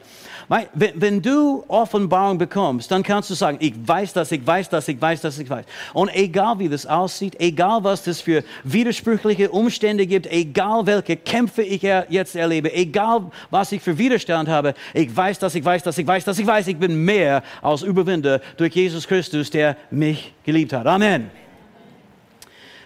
[0.50, 4.88] Weil, wenn, du Offenbarung bekommst, dann kannst du sagen, ich weiß das, ich weiß das,
[4.88, 5.66] ich weiß das, ich weiß.
[5.94, 11.64] Und egal wie das aussieht, egal was das für widersprüchliche Umstände gibt, egal welche Kämpfe
[11.64, 15.98] ich jetzt erlebe, egal was ich für Widerstand habe, ich weiß das, ich weiß das,
[15.98, 20.34] ich weiß das, ich weiß, ich bin mehr als Überwinder durch Jesus Christus, der mich
[20.46, 20.88] geliebt hat.
[20.88, 21.30] Amen.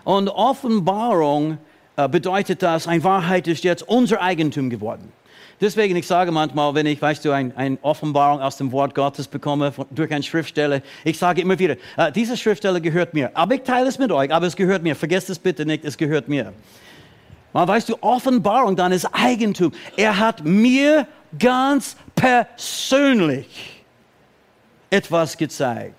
[0.03, 1.59] Und Offenbarung
[1.95, 5.11] äh, bedeutet das, eine Wahrheit ist jetzt unser Eigentum geworden.
[5.61, 9.27] Deswegen, ich sage manchmal, wenn ich, weißt du, eine ein Offenbarung aus dem Wort Gottes
[9.27, 13.29] bekomme durch eine Schriftstelle, ich sage immer wieder, äh, diese Schriftstelle gehört mir.
[13.35, 14.95] Aber ich teile es mit euch, aber es gehört mir.
[14.95, 16.51] Vergesst es bitte nicht, es gehört mir.
[17.53, 19.71] Man weißt du, Offenbarung dann ist Eigentum.
[19.95, 21.05] Er hat mir
[21.37, 23.83] ganz persönlich
[24.89, 25.95] etwas gezeigt.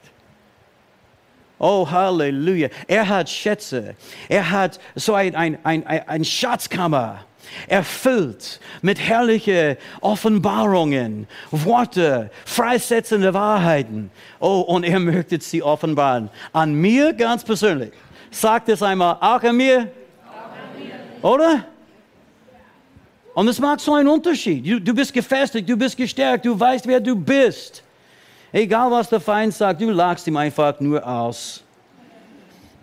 [1.59, 2.69] Oh, Halleluja.
[2.89, 3.95] Er hat Schätze.
[4.29, 7.25] Er hat so ein, ein, ein, ein Schatzkammer
[7.67, 14.11] erfüllt mit herrlichen Offenbarungen, Worte, freisetzende Wahrheiten.
[14.41, 16.31] Oh, und er möchte sie offenbaren.
[16.53, 17.93] An mir ganz persönlich.
[18.31, 19.91] Sagt es einmal, auch an mir.
[21.23, 21.65] Oder?
[23.35, 24.67] Und es macht so einen Unterschied.
[24.67, 27.83] Du, du bist gefestigt, du bist gestärkt, du weißt, wer du bist.
[28.53, 31.63] Egal was der Feind sagt, du lachst ihm einfach nur aus.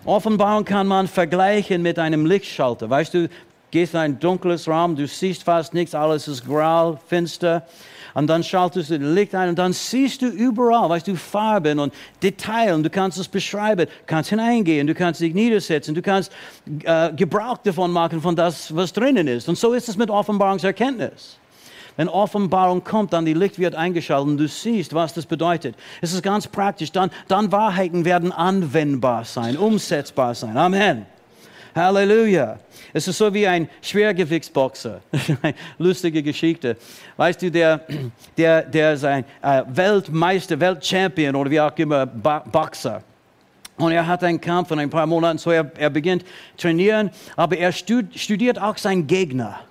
[0.05, 2.89] Offenbarung kann man vergleichen mit einem Lichtschalter.
[2.89, 3.29] Weißt du,
[3.71, 7.65] gehst in ein dunkles Raum, du siehst fast nichts, alles ist grau, finster.
[8.13, 11.79] Und dann schaltest du das Licht ein und dann siehst du überall, weißt du, Farben
[11.79, 16.31] und Details und du kannst es beschreiben, kannst hineingehen, du kannst dich niedersetzen, du kannst
[16.83, 19.47] äh, Gebrauch davon machen, von das, was drinnen ist.
[19.47, 21.37] Und so ist es mit Offenbarungserkenntnis.
[21.97, 25.75] Wenn Offenbarung kommt, dann die Licht wird eingeschaltet und du siehst, was das bedeutet.
[26.01, 26.93] Es ist ganz praktisch.
[26.93, 30.55] Dann, dann Wahrheiten werden anwendbar sein, umsetzbar sein.
[30.55, 31.05] Amen.
[31.75, 32.57] Halleluja.
[32.93, 35.01] Es ist so wie ein Schwergewichtsboxer.
[35.77, 36.77] Lustige Geschichte.
[37.17, 37.81] Weißt du, der,
[38.37, 43.03] der, der ist ein äh, Weltmeister, Weltchampion oder wie auch immer, Boxer.
[43.77, 46.25] Und er hat einen Kampf von ein paar Monaten, so er, er beginnt
[46.57, 49.61] trainieren, aber er studiert auch seinen Gegner.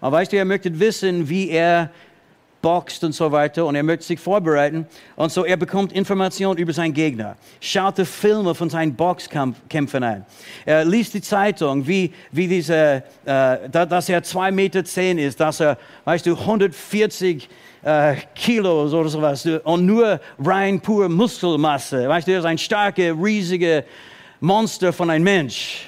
[0.00, 1.90] Aber weißt du, er möchte wissen, wie er
[2.60, 4.86] boxt und so weiter und er möchte sich vorbereiten.
[5.16, 10.26] Und so er bekommt Informationen über seinen Gegner, schaute Filme von seinen Boxkämpfen ein.
[10.64, 15.60] Er liest die Zeitung, wie, wie diese, äh, dass er 2,10 Meter zehn ist, dass
[15.60, 17.48] er, weißt du, 140
[17.82, 22.08] äh, Kilos oder sowas und nur rein pure Muskelmasse.
[22.08, 23.84] Weißt du, er ist ein starker, riesiger
[24.40, 25.87] Monster von einem Mensch.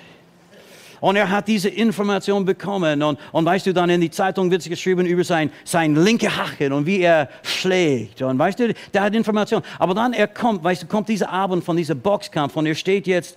[1.00, 3.02] Und er hat diese Information bekommen.
[3.02, 6.34] Und, und weißt du, dann in die Zeitung wird es geschrieben über sein, sein linke
[6.34, 8.22] Haken und wie er schlägt.
[8.22, 9.62] Und weißt du, der hat Information.
[9.78, 13.06] Aber dann er kommt, weißt du, kommt dieser Abend von diesem Boxkampf und er steht
[13.06, 13.36] jetzt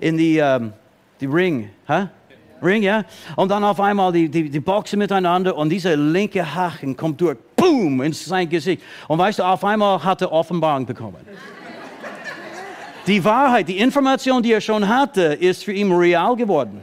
[0.00, 0.72] in die, ähm,
[1.20, 1.70] die Ring.
[1.88, 2.08] Huh?
[2.62, 3.04] Ring, ja?
[3.36, 7.36] Und dann auf einmal die, die, die boxen miteinander und dieser linke Haken kommt durch,
[7.54, 8.82] boom, in sein Gesicht.
[9.06, 11.18] Und weißt du, auf einmal hat er Offenbarung bekommen.
[13.06, 16.80] Die Wahrheit, die Information, die er schon hatte, ist für ihn real geworden.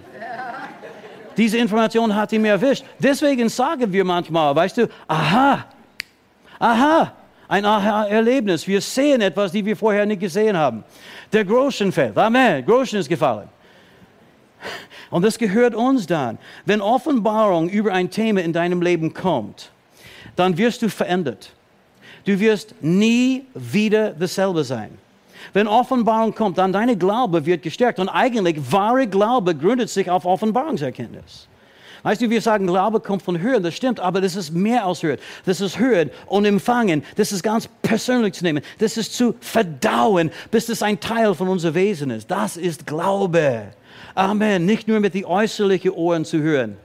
[1.37, 2.83] Diese Information hat ihn erwischt.
[2.99, 5.65] Deswegen sagen wir manchmal, weißt du, aha,
[6.59, 7.13] aha,
[7.47, 8.65] ein Aha-Erlebnis.
[8.65, 10.83] Wir sehen etwas, die wir vorher nicht gesehen haben.
[11.33, 12.17] Der Groschen fällt.
[12.17, 12.65] Amen.
[12.65, 13.49] Groschen ist gefallen.
[15.09, 16.37] Und das gehört uns dann.
[16.65, 19.71] Wenn Offenbarung über ein Thema in deinem Leben kommt,
[20.35, 21.51] dann wirst du verändert.
[22.25, 24.97] Du wirst nie wieder dasselbe sein.
[25.53, 27.99] Wenn Offenbarung kommt, dann deine Glaube wird gestärkt.
[27.99, 31.47] Und eigentlich, wahre Glaube gründet sich auf Offenbarungserkenntnis.
[32.03, 35.03] Weißt du, wir sagen, Glaube kommt von Hören, das stimmt, aber das ist mehr als
[35.03, 35.19] Hören.
[35.45, 37.03] Das ist Hören und Empfangen.
[37.15, 38.63] Das ist ganz persönlich zu nehmen.
[38.79, 42.31] Das ist zu verdauen, bis das ein Teil von unserem Wesen ist.
[42.31, 43.63] Das ist Glaube.
[44.15, 44.65] Amen.
[44.65, 46.75] Nicht nur mit den äußerlichen Ohren zu hören,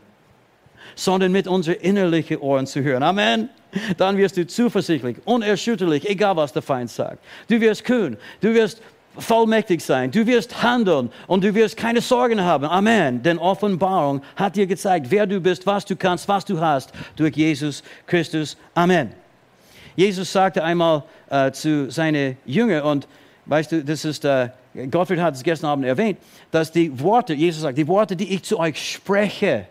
[0.94, 3.02] sondern mit unseren innerlichen Ohren zu hören.
[3.02, 3.48] Amen
[3.96, 7.18] dann wirst du zuversichtlich, unerschütterlich, egal was der Feind sagt.
[7.48, 8.82] Du wirst kühn, du wirst
[9.18, 12.66] vollmächtig sein, du wirst handeln und du wirst keine Sorgen haben.
[12.66, 13.22] Amen.
[13.22, 17.34] Denn Offenbarung hat dir gezeigt, wer du bist, was du kannst, was du hast durch
[17.36, 18.56] Jesus Christus.
[18.74, 19.12] Amen.
[19.94, 23.08] Jesus sagte einmal äh, zu seinen Jüngern und
[23.46, 24.50] weißt du, das ist, äh,
[24.90, 26.18] Gottfried hat es gestern Abend erwähnt,
[26.50, 29.66] dass die Worte, Jesus sagt, die Worte, die ich zu euch spreche,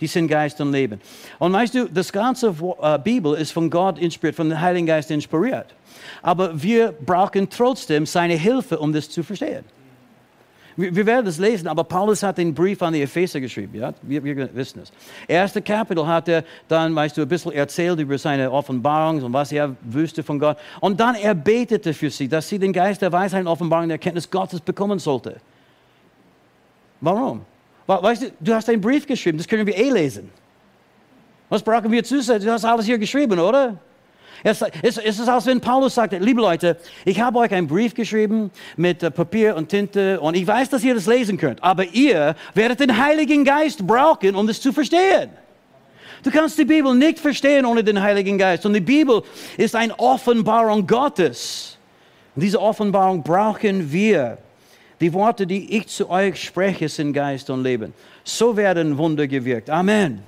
[0.00, 1.00] die sind Geist und Leben.
[1.38, 2.54] Und weißt du, das ganze
[3.02, 5.74] Bibel ist von Gott inspiriert, von dem Heiligen Geist inspiriert.
[6.22, 9.64] Aber wir brauchen trotzdem seine Hilfe, um das zu verstehen.
[10.80, 13.80] Wir, werden es lesen, aber Paulus hat den Brief an die Epheser geschrieben.
[13.80, 13.92] Ja?
[14.00, 14.92] Wir, wir wissen es.
[15.26, 19.50] Erste Kapitel hat er dann, weißt du, ein bisschen erzählt über seine Offenbarung und was
[19.50, 20.56] er wüsste von Gott.
[20.78, 24.30] Und dann er betete für sie, dass sie den Geist der Weisheit Offenbarung und Erkenntnis
[24.30, 25.40] Gottes bekommen sollte.
[27.00, 27.44] Warum?
[27.88, 30.30] Weißt du, du hast einen Brief geschrieben, das können wir eh lesen.
[31.48, 32.44] Was brauchen wir zusätzlich?
[32.44, 33.78] Du hast alles hier geschrieben, oder?
[34.44, 37.94] Es, es, es ist, als wenn Paulus sagte, liebe Leute, ich habe euch einen Brief
[37.94, 41.86] geschrieben mit äh, Papier und Tinte und ich weiß, dass ihr das lesen könnt, aber
[41.86, 45.30] ihr werdet den Heiligen Geist brauchen, um das zu verstehen.
[46.22, 48.66] Du kannst die Bibel nicht verstehen ohne den Heiligen Geist.
[48.66, 49.22] Und die Bibel
[49.56, 51.78] ist eine Offenbarung Gottes.
[52.34, 54.38] Und diese Offenbarung brauchen wir.
[55.00, 57.92] Die Worte, die ich zu euch spreche, sind Geist und Leben.
[58.24, 59.70] So werden Wunder gewirkt.
[59.70, 60.22] Amen.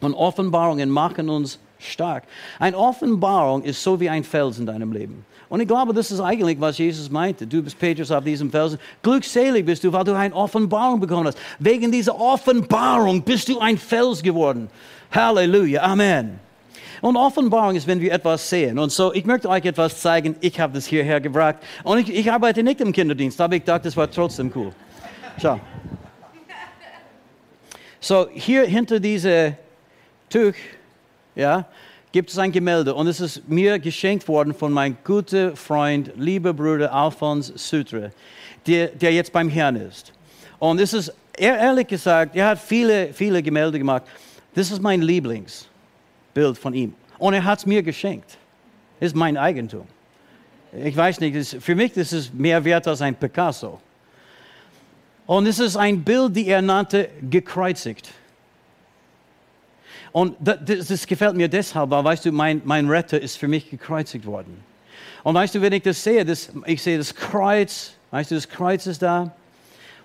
[0.00, 2.24] Und Offenbarungen machen uns stark.
[2.58, 5.24] Eine Offenbarung ist so wie ein Fels in deinem Leben.
[5.48, 7.46] Und ich glaube, das ist eigentlich, was Jesus meinte.
[7.46, 8.78] Du bist Petrus auf diesem Felsen.
[9.02, 11.38] Glückselig bist du, weil du eine Offenbarung bekommen hast.
[11.58, 14.68] Wegen dieser Offenbarung bist du ein Fels geworden.
[15.12, 15.82] Halleluja.
[15.82, 16.40] Amen.
[17.04, 18.78] Und Offenbarung ist, wenn wir etwas sehen.
[18.78, 20.36] Und so, ich möchte euch etwas zeigen.
[20.40, 21.56] Ich habe das hierher gebracht.
[21.82, 24.72] Und ich, ich arbeite nicht im Kinderdienst, aber ich dachte, das war trotzdem cool.
[25.38, 25.60] Schau.
[28.00, 29.54] So, hier hinter diesem
[30.30, 30.54] Tuch,
[31.34, 31.66] ja,
[32.10, 32.94] gibt es ein Gemälde.
[32.94, 38.12] Und es ist mir geschenkt worden von meinem guten Freund, lieber Bruder Alphonse Sutre,
[38.66, 40.10] der, der jetzt beim Herrn ist.
[40.58, 44.04] Und es ist, ehrlich gesagt, er hat viele, viele Gemälde gemacht.
[44.54, 45.68] Das ist mein Lieblings.
[46.34, 46.94] Bild von ihm.
[47.18, 48.36] Und er hat es mir geschenkt.
[49.00, 49.86] Das ist mein Eigentum.
[50.76, 53.80] Ich weiß nicht, das, für mich ist es mehr wert als ein Picasso.
[55.26, 58.10] Und es ist ein Bild, die er nannte, gekreuzigt.
[60.12, 63.70] Und das, das, gefällt mir deshalb, weil, weißt du, mein, mein Retter ist für mich
[63.70, 64.62] gekreuzigt worden.
[65.22, 68.48] Und weißt du, wenn ich das sehe, das, ich sehe das Kreuz, weißt du, das
[68.48, 69.34] Kreuz ist da,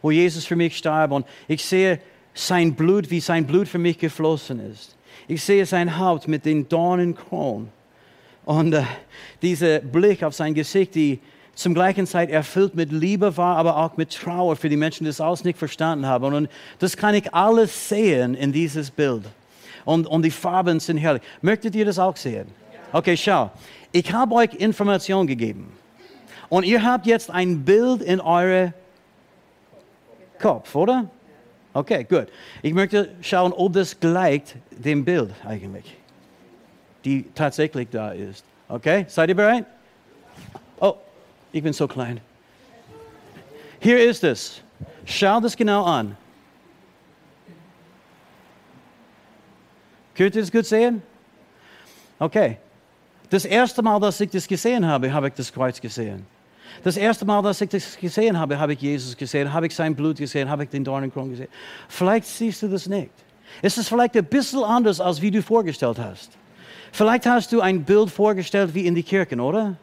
[0.01, 1.11] wo Jesus für mich starb.
[1.11, 1.99] Und ich sehe
[2.33, 4.95] sein Blut, wie sein Blut für mich geflossen ist.
[5.29, 7.69] Ich sehe sein Haupt mit den Dornenkronen.
[8.45, 8.81] Und äh,
[9.43, 11.19] dieser Blick auf sein Gesicht, die
[11.53, 15.09] zum gleichen Zeit erfüllt mit Liebe war, aber auch mit Trauer für die Menschen, die
[15.11, 16.33] das alles nicht verstanden haben.
[16.33, 19.21] Und das kann ich alles sehen in dieses Bild.
[19.85, 21.21] Und, und die Farben sind herrlich.
[21.43, 22.47] Möchtet ihr das auch sehen?
[22.91, 23.51] Okay, schau.
[23.91, 25.71] Ich habe euch Informationen gegeben.
[26.49, 28.73] Und ihr habt jetzt ein Bild in eurem
[30.39, 31.07] Kopf, oder?
[31.73, 32.27] Okay, gut.
[32.62, 35.95] Ich möchte schauen, ob das gleicht dem Bild eigentlich.
[37.05, 38.43] die tatsächlich da ist.
[38.67, 39.65] Okay, seid ihr bereit?
[40.79, 40.95] Oh,
[41.51, 42.19] ich bin so klein.
[43.79, 44.62] Hier ist es.
[45.05, 46.15] Schau das genau an.
[50.15, 51.01] Könnt ihr das gut sehen?
[52.19, 52.58] Okay.
[53.29, 56.25] Das erste Mal, dass ich das gesehen habe, habe ich das Kreuz gesehen.
[56.84, 59.95] Das erste Mal, dass ich das gesehen habe, habe ich Jesus gesehen, habe ich sein
[59.95, 61.49] Blut gesehen, habe ich den Dornenkron gesehen.
[61.88, 63.12] Vielleicht siehst du das nicht.
[63.62, 66.32] Es ist vielleicht ein bisschen anders, als wie du vorgestellt hast.
[66.91, 69.75] Vielleicht hast du ein Bild vorgestellt wie in die Kirchen, oder?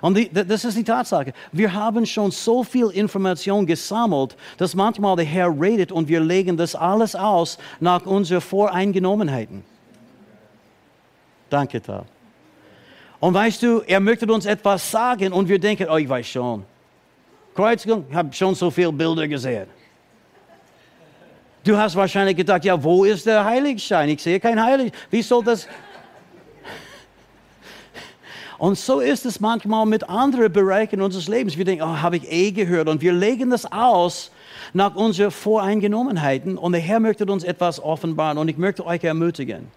[0.00, 1.32] Und die, das ist die Tatsache.
[1.50, 6.56] Wir haben schon so viel Information gesammelt, dass manchmal der Herr redet und wir legen
[6.56, 9.64] das alles aus nach unseren Voreingenommenheiten.
[11.50, 12.04] Danke, Tal.
[13.22, 16.64] Und weißt du, er möchte uns etwas sagen und wir denken, oh, ich weiß schon.
[17.54, 19.68] Kreuzigung, ich habe schon so viele Bilder gesehen.
[21.62, 24.08] Du hast wahrscheinlich gedacht, ja, wo ist der Heiligschein?
[24.08, 24.92] Ich sehe kein Heilig.
[25.08, 25.68] Wie soll das?
[28.58, 31.56] Und so ist es manchmal mit anderen Bereichen unseres Lebens.
[31.56, 32.88] Wir denken, oh, habe ich eh gehört.
[32.88, 34.32] Und wir legen das aus
[34.72, 36.58] nach unseren Voreingenommenheiten.
[36.58, 38.38] Und der Herr möchte uns etwas offenbaren.
[38.38, 39.68] Und ich möchte euch ermutigen.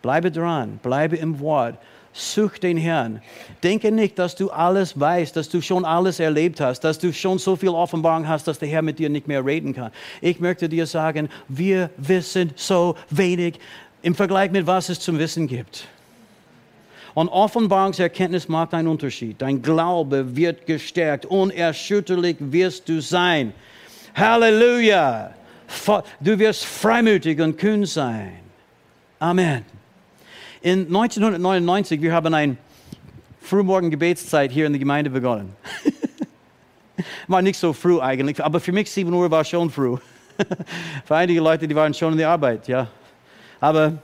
[0.00, 1.76] Bleibe dran, bleibe im Wort.
[2.14, 3.22] Such den Herrn.
[3.62, 7.38] Denke nicht, dass du alles weißt, dass du schon alles erlebt hast, dass du schon
[7.38, 9.90] so viel Offenbarung hast, dass der Herr mit dir nicht mehr reden kann.
[10.20, 13.58] Ich möchte dir sagen, wir wissen so wenig
[14.02, 15.86] im Vergleich mit was es zum Wissen gibt.
[17.14, 19.40] Und Offenbarungserkenntnis macht einen Unterschied.
[19.40, 21.26] Dein Glaube wird gestärkt.
[21.26, 23.52] Unerschütterlich wirst du sein.
[24.14, 25.32] Halleluja.
[26.20, 28.32] Du wirst freimütig und kühn sein.
[29.18, 29.64] Amen.
[30.62, 32.56] In 1999, wir haben eine
[33.40, 35.56] Frühmorgen-Gebetszeit hier in der Gemeinde begonnen.
[37.26, 39.96] war nicht so früh eigentlich, aber für mich 7 Uhr war schon früh.
[41.04, 42.86] für einige Leute, die waren schon in der Arbeit, ja.
[43.60, 43.94] Aber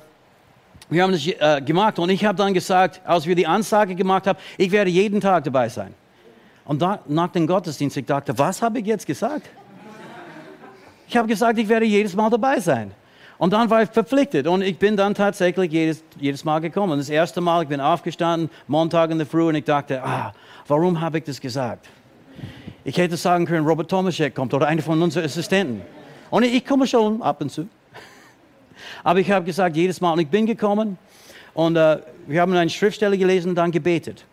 [0.90, 4.26] wir haben das äh, gemacht und ich habe dann gesagt, als wir die Ansage gemacht
[4.26, 5.94] haben, ich werde jeden Tag dabei sein.
[6.64, 9.48] Und da, nach dem Gottesdienst, ich dachte, was habe ich jetzt gesagt?
[11.06, 12.90] Ich habe gesagt, ich werde jedes Mal dabei sein.
[13.38, 16.98] Und dann war ich verpflichtet und ich bin dann tatsächlich jedes, jedes Mal gekommen.
[16.98, 20.32] Das erste Mal, ich bin aufgestanden, Montag in der Früh und ich dachte, ah,
[20.66, 21.88] warum habe ich das gesagt?
[22.84, 25.82] Ich hätte sagen können, Robert Tomaszek kommt oder einer von unseren Assistenten.
[26.30, 27.68] Und ich komme schon ab und zu.
[29.04, 30.98] Aber ich habe gesagt, jedes Mal, und ich bin gekommen
[31.54, 34.24] und äh, wir haben eine Schriftstelle gelesen und dann gebetet.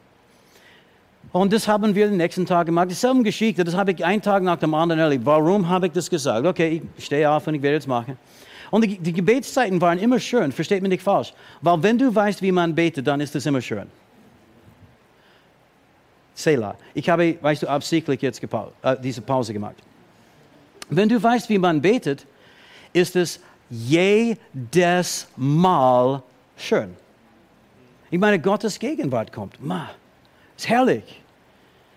[1.32, 2.89] Und das haben wir den nächsten Tag gemacht.
[2.89, 5.26] Dieselben Geschichte, das habe ich einen Tag nach dem anderen erlebt.
[5.26, 6.46] Warum habe ich das gesagt?
[6.46, 8.18] Okay, ich stehe auf und ich werde es machen.
[8.75, 11.31] Und die, die Gebetszeiten waren immer schön, versteht mich nicht falsch.
[11.61, 13.88] Weil wenn du weißt, wie man betet, dann ist es immer schön.
[16.33, 16.75] Selah.
[16.93, 19.77] Ich habe, weißt du, absichtlich jetzt äh, diese Pause gemacht.
[20.89, 22.25] Wenn du weißt, wie man betet,
[22.91, 26.21] ist es jedes Mal
[26.57, 26.97] schön.
[28.11, 29.57] Ich meine, Gottes Gegenwart kommt.
[29.63, 29.89] Ma,
[30.57, 31.21] ist herrlich.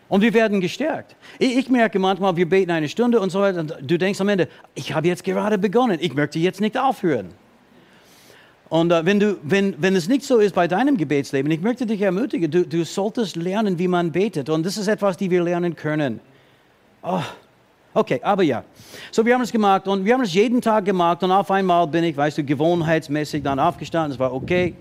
[0.08, 1.16] Und wir werden gestärkt.
[1.38, 3.60] Ich, ich, merke manchmal, wir beten eine Stunde und so weiter.
[3.60, 5.98] Und du denkst am Ende, ich habe jetzt gerade begonnen.
[6.00, 7.28] Ich möchte jetzt nicht aufhören.
[8.70, 11.84] Und äh, wenn, du, wenn, wenn es nicht so ist bei deinem Gebetsleben, ich möchte
[11.84, 14.48] dich ermutigen, du, du solltest lernen, wie man betet.
[14.48, 16.20] Und das ist etwas, die wir lernen können.
[17.02, 17.22] Oh,
[17.92, 18.64] okay, aber ja.
[19.10, 21.22] So, wir haben es gemacht und wir haben es jeden Tag gemacht.
[21.22, 24.12] Und auf einmal bin ich, weißt du, gewohnheitsmäßig dann aufgestanden.
[24.12, 24.74] Es war okay.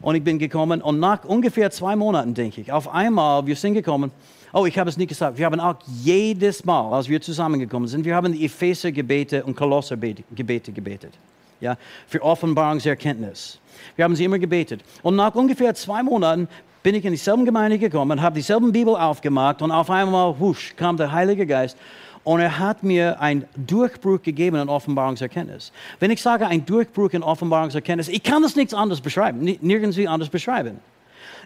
[0.00, 0.82] Und ich bin gekommen.
[0.82, 4.10] Und nach ungefähr zwei Monaten, denke ich, auf einmal, wir sind gekommen.
[4.52, 5.38] Oh, ich habe es nicht gesagt.
[5.38, 10.72] Wir haben auch jedes Mal, als wir zusammengekommen sind, wir haben die Epheser-Gebete und Kolosser-Gebete
[10.72, 11.14] gebetet.
[11.60, 13.58] Ja, für Offenbarungserkenntnis.
[13.96, 14.82] Wir haben sie immer gebetet.
[15.02, 16.48] Und nach ungefähr zwei Monaten
[16.82, 20.96] bin ich in dieselbe Gemeinde gekommen, habe dieselben Bibel aufgemacht und auf einmal, husch, kam
[20.96, 21.78] der Heilige Geist
[22.24, 25.72] und er hat mir einen Durchbruch gegeben in Offenbarungserkenntnis.
[26.00, 30.28] Wenn ich sage ein Durchbruch in Offenbarungserkenntnis, ich kann das nichts anderes beschreiben, nirgends anders
[30.28, 30.78] beschreiben.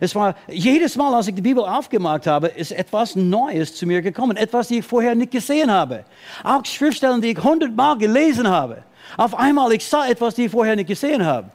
[0.00, 4.02] Es war jedes Mal, als ich die Bibel aufgemacht habe, ist etwas Neues zu mir
[4.02, 6.04] gekommen, etwas, das ich vorher nicht gesehen habe.
[6.44, 8.82] Auch Schriftstellen, die ich hundertmal gelesen habe.
[9.16, 11.50] Auf einmal, ich sah etwas, das ich vorher nicht gesehen habe.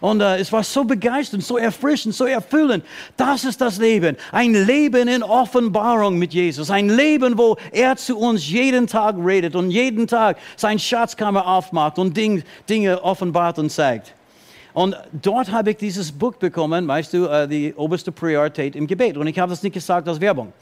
[0.00, 2.84] Und äh, es war so begeisternd, so erfrischend, so erfüllend.
[3.16, 4.16] Das ist das Leben.
[4.32, 6.70] Ein Leben in Offenbarung mit Jesus.
[6.70, 11.98] Ein Leben, wo er zu uns jeden Tag redet und jeden Tag sein Schatzkammer aufmacht
[11.98, 14.14] und Ding, Dinge offenbart und zeigt.
[14.72, 19.16] Und dort habe ich dieses Buch bekommen, weißt du, äh, die oberste Priorität im Gebet.
[19.16, 20.52] Und ich habe das nicht gesagt als Werbung.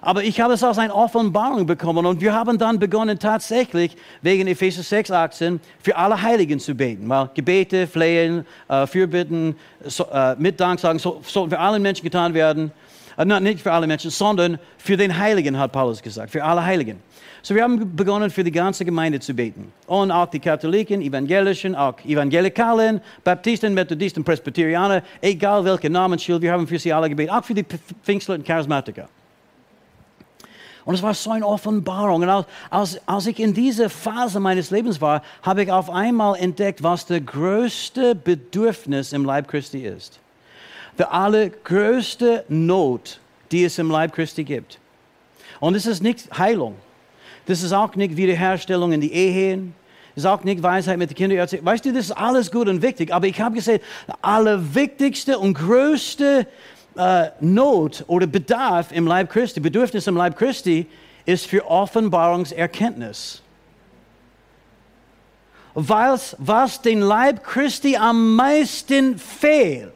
[0.00, 4.46] Aber ich habe es als eine Offenbarung bekommen und wir haben dann begonnen tatsächlich wegen
[4.46, 7.08] Epheser 6, 18 für alle Heiligen zu beten.
[7.08, 12.34] Weil Gebete, Flehen, äh, Fürbitten, so, äh, mit Danksagen so, sollten für alle Menschen getan
[12.34, 12.72] werden.
[13.16, 17.00] Äh, nicht für alle Menschen, sondern für den Heiligen, hat Paulus gesagt, für alle Heiligen.
[17.42, 19.72] So, wir haben begonnen, für die ganze Gemeinde zu beten.
[19.86, 26.66] Und auch die Katholiken, Evangelischen, auch Evangelikalen, Baptisten, Methodisten, Presbyterianer, egal welche Namensschild, wir haben
[26.66, 27.64] für sie alle gebetet, auch für die
[28.02, 29.08] Pfingstler und Charismatiker.
[30.84, 32.22] Und es war so eine Offenbarung.
[32.22, 36.36] Und als, als, als ich in dieser Phase meines Lebens war, habe ich auf einmal
[36.38, 40.20] entdeckt, was der größte Bedürfnis im Leib Christi ist.
[40.98, 43.20] Die allergrößte Not,
[43.50, 44.78] die es im Leib Christi gibt.
[45.60, 46.76] Und es ist nicht Heilung.
[47.46, 49.74] Das ist auch nicht Wiederherstellung in die Ehen.
[50.14, 51.46] Das ist auch nicht Weisheit mit den Kindern.
[51.62, 53.12] Weißt du, das ist alles gut und wichtig.
[53.12, 56.46] Aber ich habe gesagt, der allerwichtigste und größte
[56.96, 60.86] äh, Not oder Bedarf im Leib Christi, Bedürfnis im Leib Christi,
[61.26, 63.42] ist für Offenbarungserkenntnis.
[65.74, 69.92] Weil was den Leib Christi am meisten fehlt,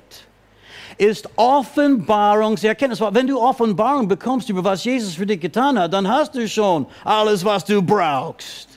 [1.00, 3.00] ist Offenbarungserkenntnis.
[3.00, 6.86] Wenn du Offenbarung bekommst über was Jesus für dich getan hat, dann hast du schon
[7.04, 8.68] alles, was du brauchst.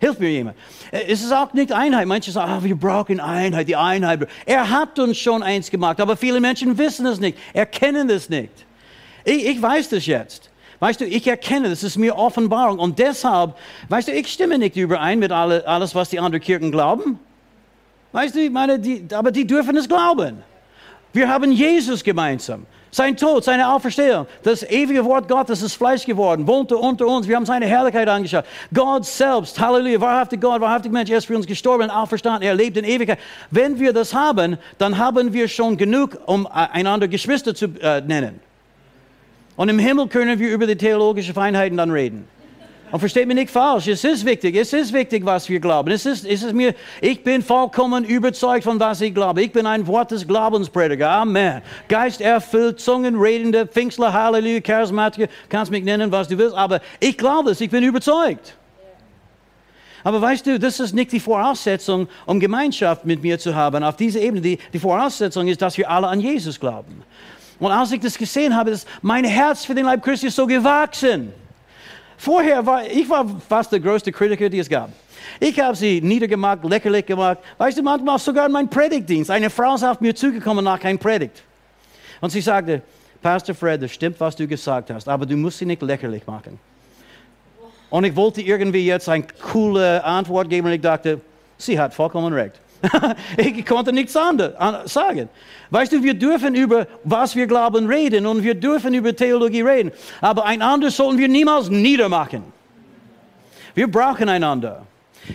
[0.00, 0.56] Hilf mir jemand.
[0.90, 2.06] Es ist auch nicht Einheit.
[2.06, 4.26] Manche sagen, ah, wir brauchen Einheit, die Einheit.
[4.46, 8.52] Er hat uns schon eins gemacht, aber viele Menschen wissen es nicht, erkennen es nicht.
[9.24, 10.50] Ich, ich weiß das jetzt.
[10.80, 12.78] Weißt du, ich erkenne, das ist mir Offenbarung.
[12.78, 13.54] Und deshalb,
[13.90, 17.18] weißt du, ich stimme nicht überein mit alle, alles, was die anderen Kirchen glauben.
[18.12, 20.42] Weißt du, ich meine, die, aber die dürfen es glauben.
[21.16, 22.66] Wir haben Jesus gemeinsam.
[22.90, 27.26] Sein Tod, seine Auferstehung, das ewige Wort Gottes ist Fleisch geworden, wohnte unter uns.
[27.26, 28.44] Wir haben seine Herrlichkeit angeschaut.
[28.72, 32.54] Gott selbst, Halleluja, wahrhaftig Gott, wahrhaftig Mensch, er ist für uns gestorben und auferstanden, er
[32.54, 33.18] lebt in Ewigkeit.
[33.50, 38.38] Wenn wir das haben, dann haben wir schon genug, um einander Geschwister zu äh, nennen.
[39.56, 42.28] Und im Himmel können wir über die theologischen Feinheiten dann reden.
[42.92, 45.90] Und versteht mich nicht falsch, es ist wichtig, es ist wichtig, was wir glauben.
[45.90, 49.42] Es ist, es ist mir, ich bin vollkommen überzeugt von was ich glaube.
[49.42, 51.10] Ich bin ein Wort des Glaubensprediger.
[51.10, 51.62] Amen.
[51.88, 57.50] Geist erfüllt, Zungenredende, Pfingstler, Halleluja, Charismatiker, kannst mich nennen, was du willst, aber ich glaube
[57.50, 58.56] es, ich bin überzeugt.
[60.04, 63.82] Aber weißt du, das ist nicht die Voraussetzung, um Gemeinschaft mit mir zu haben.
[63.82, 67.02] Auf dieser Ebene, die, die Voraussetzung ist, dass wir alle an Jesus glauben.
[67.58, 71.32] Und als ich das gesehen habe, ist mein Herz für den Leib Christi so gewachsen.
[72.18, 74.90] Vorher war ich war fast der größte Kritiker, die es gab.
[75.40, 77.38] Ich habe sie niedergemacht, lächerlich gemacht.
[77.58, 79.30] Weißt du, manchmal sogar mein Predigtdienst.
[79.30, 81.42] Eine Frau ist auf mir zugekommen nach einem Predigt.
[82.20, 82.82] Und sie sagte,
[83.20, 86.58] Pastor Fred, das stimmt, was du gesagt hast, aber du musst sie nicht lächerlich machen.
[87.90, 91.20] Und ich wollte irgendwie jetzt eine coole Antwort geben und ich dachte,
[91.58, 92.60] sie hat vollkommen recht.
[93.36, 95.28] ich konnte nichts anderes sagen.
[95.70, 99.92] Weißt du, wir dürfen über was wir glauben reden und wir dürfen über Theologie reden,
[100.20, 102.44] aber einander sollten wir niemals niedermachen.
[103.74, 104.86] Wir brauchen einander.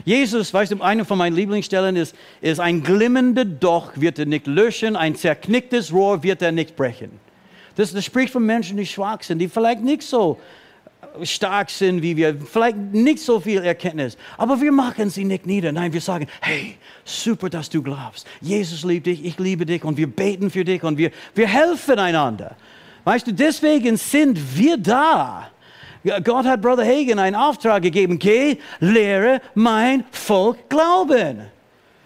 [0.06, 4.48] Jesus, weißt du, eine von meinen Lieblingsstellen ist, ist ein glimmender Doch wird er nicht
[4.48, 7.12] löschen, ein zerknicktes Rohr wird er nicht brechen.
[7.76, 10.40] Das, das spricht von Menschen, die schwach sind, die vielleicht nicht so
[11.24, 15.72] stark sind wie wir, vielleicht nicht so viel Erkenntnis, aber wir machen sie nicht nieder.
[15.72, 18.28] Nein, wir sagen, hey, super, dass du glaubst.
[18.42, 22.00] Jesus liebt dich, ich liebe dich und wir beten für dich und wir, wir helfen
[22.00, 22.56] einander.
[23.04, 25.50] Weißt du, deswegen sind wir da.
[26.24, 31.42] Gott hat Brother Hagen einen Auftrag gegeben, geh, lehre mein Volk glauben.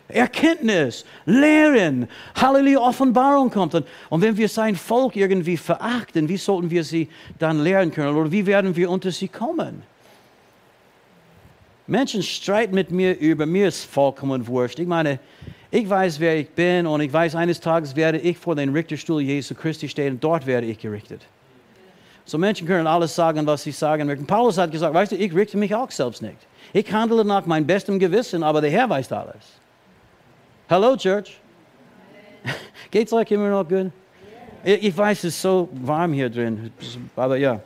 [0.07, 3.73] Erkenntnis, Lehren, Halleluja, Offenbarung kommt.
[3.73, 8.15] Und, und wenn wir sein Volk irgendwie verachten, wie sollten wir sie dann lehren können?
[8.15, 9.81] Oder wie werden wir unter sie kommen?
[11.87, 14.79] Menschen streiten mit mir über, mir ist vollkommen wurscht.
[14.79, 15.19] Ich meine,
[15.71, 19.21] ich weiß, wer ich bin und ich weiß, eines Tages werde ich vor den Richterstuhl
[19.21, 21.21] Jesu Christi stehen und dort werde ich gerichtet.
[22.25, 24.25] So Menschen können alles sagen, was sie sagen möchten.
[24.25, 26.37] Paulus hat gesagt, weißt du, ich richte mich auch selbst nicht.
[26.73, 29.64] Ich handle nach meinem besten Gewissen, aber der Herr weiß alles.
[30.67, 31.37] Hello, Church.
[32.91, 33.91] Geht's euch immer noch gut?
[34.63, 36.71] Ich weiß, es ist so warm hier drin,
[37.15, 37.59] aber ja.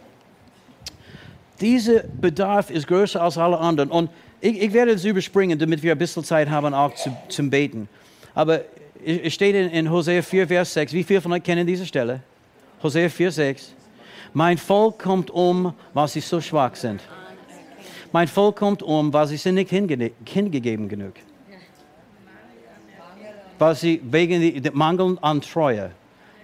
[1.62, 3.90] Dieser Bedarf ist größer als alle anderen.
[3.90, 4.10] Und
[4.42, 7.88] ich, ich werde es überspringen, damit wir ein bisschen Zeit haben, auch zu, zum Beten.
[8.36, 8.66] Aber
[9.06, 10.92] es steht in, in Hosea 4, Vers 6.
[10.92, 12.20] Wie viele von euch kennen diese Stelle?
[12.84, 13.76] Hosea 4, 6.
[14.34, 17.00] Mein Volk kommt um, weil sie so schwach sind.
[18.12, 21.14] Mein Volk kommt um, weil sie sind nicht hingegeben genug
[23.60, 25.92] weil sie wegen dem Mangel an Treue,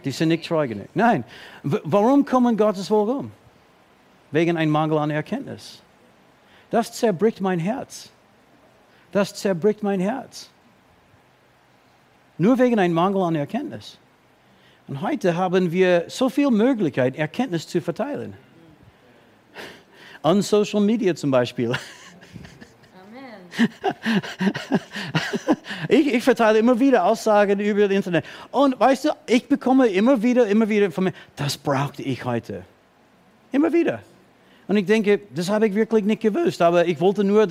[0.04, 0.88] die sind nicht treu genug.
[0.94, 1.24] Nein,
[1.64, 3.32] warum kommen Gottes Volk um?
[4.32, 5.82] Wegen einem Mangel an Erkenntnis.
[6.70, 8.10] Das zerbricht mein Herz.
[9.12, 10.50] Das zerbricht mein Herz.
[12.38, 13.98] Nur wegen einem Mangel an Erkenntnis.
[14.88, 18.36] Und heute haben wir so viel Möglichkeit, Erkenntnis zu verteilen.
[20.22, 21.72] An Social Media zum Beispiel.
[25.96, 28.26] Ich, ich verteile immer wieder Aussagen über das Internet.
[28.52, 32.64] Und weißt du, ich bekomme immer wieder, immer wieder von mir, das brauchte ich heute.
[33.54, 34.02] Immer wieder.
[34.68, 37.48] Und ich denke, das habe ich wirklich nicht gewusst, aber ich wollte nur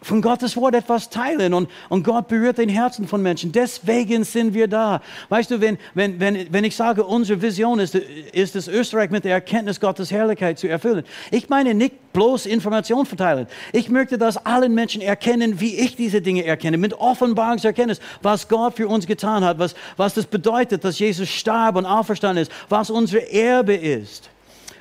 [0.00, 3.52] von Gottes Wort etwas teilen und, und Gott berührt den Herzen von Menschen.
[3.52, 5.02] Deswegen sind wir da.
[5.28, 9.24] Weißt du, wenn, wenn, wenn, wenn ich sage, unsere Vision ist, ist es, Österreich mit
[9.24, 11.04] der Erkenntnis Gottes Herrlichkeit zu erfüllen.
[11.30, 13.46] Ich meine nicht bloß Information verteilen.
[13.72, 18.76] Ich möchte, dass alle Menschen erkennen, wie ich diese Dinge erkenne, mit Offenbarungserkenntnis, was Gott
[18.76, 22.88] für uns getan hat, was, was das bedeutet, dass Jesus starb und auferstanden ist, was
[22.88, 24.30] unser Erbe ist.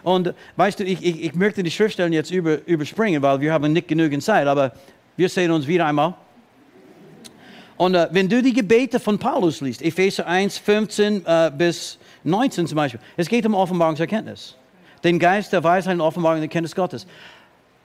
[0.05, 3.73] Und weißt du, ich, ich, ich möchte die Schriftstellen jetzt über, überspringen, weil wir haben
[3.73, 4.71] nicht genügend Zeit, aber
[5.17, 6.13] wir sehen uns wieder einmal.
[7.75, 12.67] Und äh, wenn du die Gebete von Paulus liest, Epheser 1, 15 äh, bis 19
[12.67, 14.55] zum Beispiel, es geht um Offenbarungserkenntnis.
[15.03, 17.07] Den Geist der Weisheit und Offenbarung und Erkenntnis Gottes.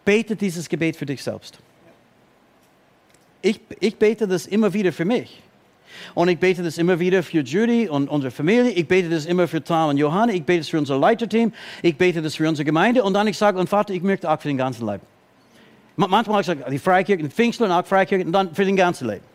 [0.04, 1.58] Bete dieses Gebet für dich selbst.
[3.40, 5.40] Ich, ich bete das immer wieder für mich.
[6.14, 8.70] Und ich bete das immer wieder für Judy und unsere Familie.
[8.70, 10.32] Ich bete das immer für Tom und Johanna.
[10.32, 11.52] Ich bete das für unser Leiterteam.
[11.82, 13.02] Ich bete das für unsere Gemeinde.
[13.02, 15.00] Und dann ich sage, und Vater, ich möchte auch für den ganzen Leib.
[15.96, 19.08] Manchmal sage ich die Freikirche, die Pfingstler und auch Freikirche und dann für den ganzen
[19.08, 19.30] Leben.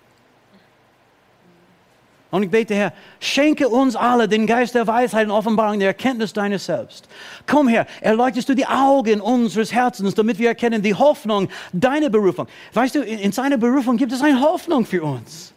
[2.32, 2.91] Und ich bete, Herr,
[3.22, 7.08] schenke uns alle den Geist der Weisheit und Offenbarung, der Erkenntnis deines Selbst.
[7.47, 12.47] Komm her, erleuchtest du die Augen unseres Herzens, damit wir erkennen die Hoffnung deiner Berufung.
[12.74, 15.53] Weißt du, in seiner Berufung gibt es eine Hoffnung für uns.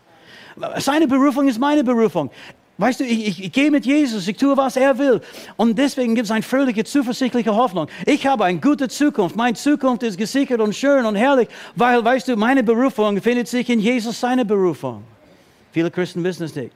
[0.78, 2.30] Seine Berufung ist meine Berufung.
[2.78, 5.20] Weißt du, ich, ich, ich, gehe mit Jesus, ich tue, was er will.
[5.56, 7.88] Und deswegen gibt es eine fröhliche, zuversichtliche Hoffnung.
[8.06, 9.34] Ich habe eine gute Zukunft.
[9.34, 13.68] Meine Zukunft ist gesichert und schön und herrlich, weil, weißt du, meine Berufung findet sich
[13.68, 15.02] in Jesus, seine Berufung.
[15.72, 16.72] Viele Christen wissen es nicht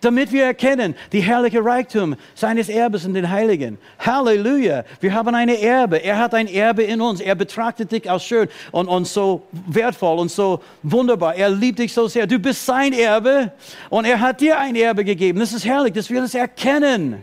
[0.00, 3.78] damit wir erkennen die herrliche Reichtum seines Erbes in den Heiligen.
[3.98, 4.84] Halleluja.
[5.00, 6.02] Wir haben eine Erbe.
[6.02, 7.20] Er hat ein Erbe in uns.
[7.20, 11.34] Er betrachtet dich als schön und, und so wertvoll und so wunderbar.
[11.34, 12.26] Er liebt dich so sehr.
[12.26, 13.52] Du bist sein Erbe
[13.90, 15.40] und er hat dir ein Erbe gegeben.
[15.40, 17.22] Das ist herrlich, dass wir das erkennen.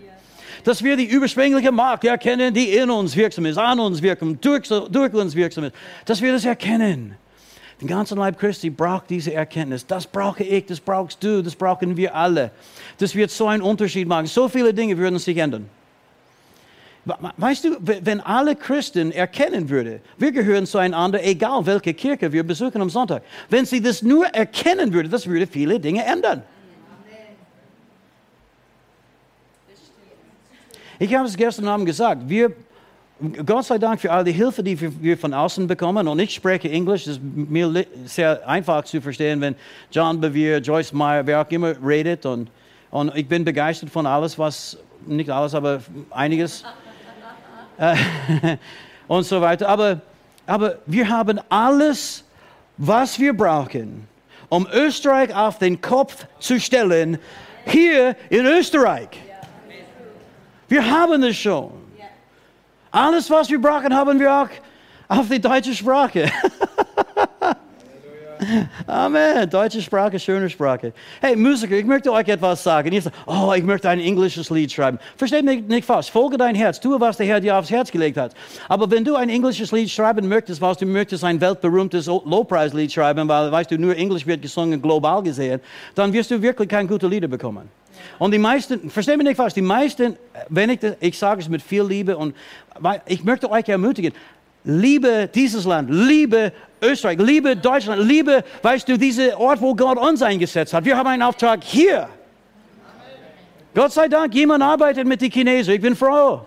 [0.63, 4.67] Dass wir die überschwängliche Macht erkennen, die in uns wirksam ist, an uns wirksam, durch,
[4.67, 5.75] durch uns wirksam ist.
[6.05, 7.15] Dass wir das erkennen.
[7.81, 9.85] Den ganzen Leib Christi braucht diese Erkenntnis.
[9.85, 12.51] Das brauche ich, das brauchst du, das brauchen wir alle.
[12.97, 14.27] Das wird so einen Unterschied machen.
[14.27, 15.69] So viele Dinge würden sich ändern.
[17.37, 22.81] Weißt du, wenn alle Christen erkennen würden, wir gehören zueinander, egal welche Kirche wir besuchen
[22.81, 26.41] am Sonntag, wenn sie das nur erkennen würden, das würde viele Dinge ändern.
[30.97, 32.53] Ich habe es gestern Abend gesagt, wir
[33.45, 36.05] Gott sei Dank für all die Hilfe, die wir von außen bekommen.
[36.07, 37.03] Und ich spreche Englisch.
[37.07, 39.55] Es ist mir sehr einfach zu verstehen, wenn
[39.89, 42.25] John Bevere, Joyce Meyer, wer auch immer redet.
[42.25, 42.49] Und,
[42.91, 46.65] und ich bin begeistert von alles, was, nicht alles, aber einiges.
[49.07, 49.69] Und so weiter.
[49.69, 50.01] Aber,
[50.45, 52.23] aber wir haben alles,
[52.77, 54.07] was wir brauchen,
[54.49, 57.17] um Österreich auf den Kopf zu stellen,
[57.65, 59.09] hier in Österreich.
[60.67, 61.84] Wir haben es schon.
[62.95, 64.47] Alles, was wir brauchen, haben wir auch
[65.09, 66.31] auf die deutsche Sprache.
[68.87, 69.49] Amen.
[69.49, 70.93] Deutsche Sprache, schöne Sprache.
[71.19, 72.93] Hey, Musiker, ich möchte euch etwas sagen.
[72.93, 74.97] Ihr sagt, oh, ich möchte ein englisches Lied schreiben.
[75.17, 76.09] Versteht mich nicht falsch.
[76.09, 76.79] Folge dein Herz.
[76.79, 78.33] Tue, was der Herr dir aufs Herz gelegt hat.
[78.69, 83.27] Aber wenn du ein englisches Lied schreiben möchtest, was du möchtest, ein weltberühmtes Lowpreis-Lied schreiben,
[83.27, 85.59] weil, weißt du, nur Englisch wird gesungen, global gesehen,
[85.95, 87.69] dann wirst du wirklich keine guten Lieder bekommen.
[88.19, 90.17] Und die meisten, versteht mich nicht falsch, die meisten,
[90.49, 92.35] wenn ich, das, ich sage es mit viel Liebe und
[93.05, 94.13] ich möchte euch ermutigen,
[94.63, 100.21] liebe dieses Land, liebe Österreich, liebe Deutschland, liebe, weißt du, diese Ort, wo Gott uns
[100.21, 100.85] eingesetzt hat.
[100.85, 102.09] Wir haben einen Auftrag hier.
[103.73, 105.73] Gott sei Dank, jemand arbeitet mit den Chinesen.
[105.73, 106.41] Ich bin froh.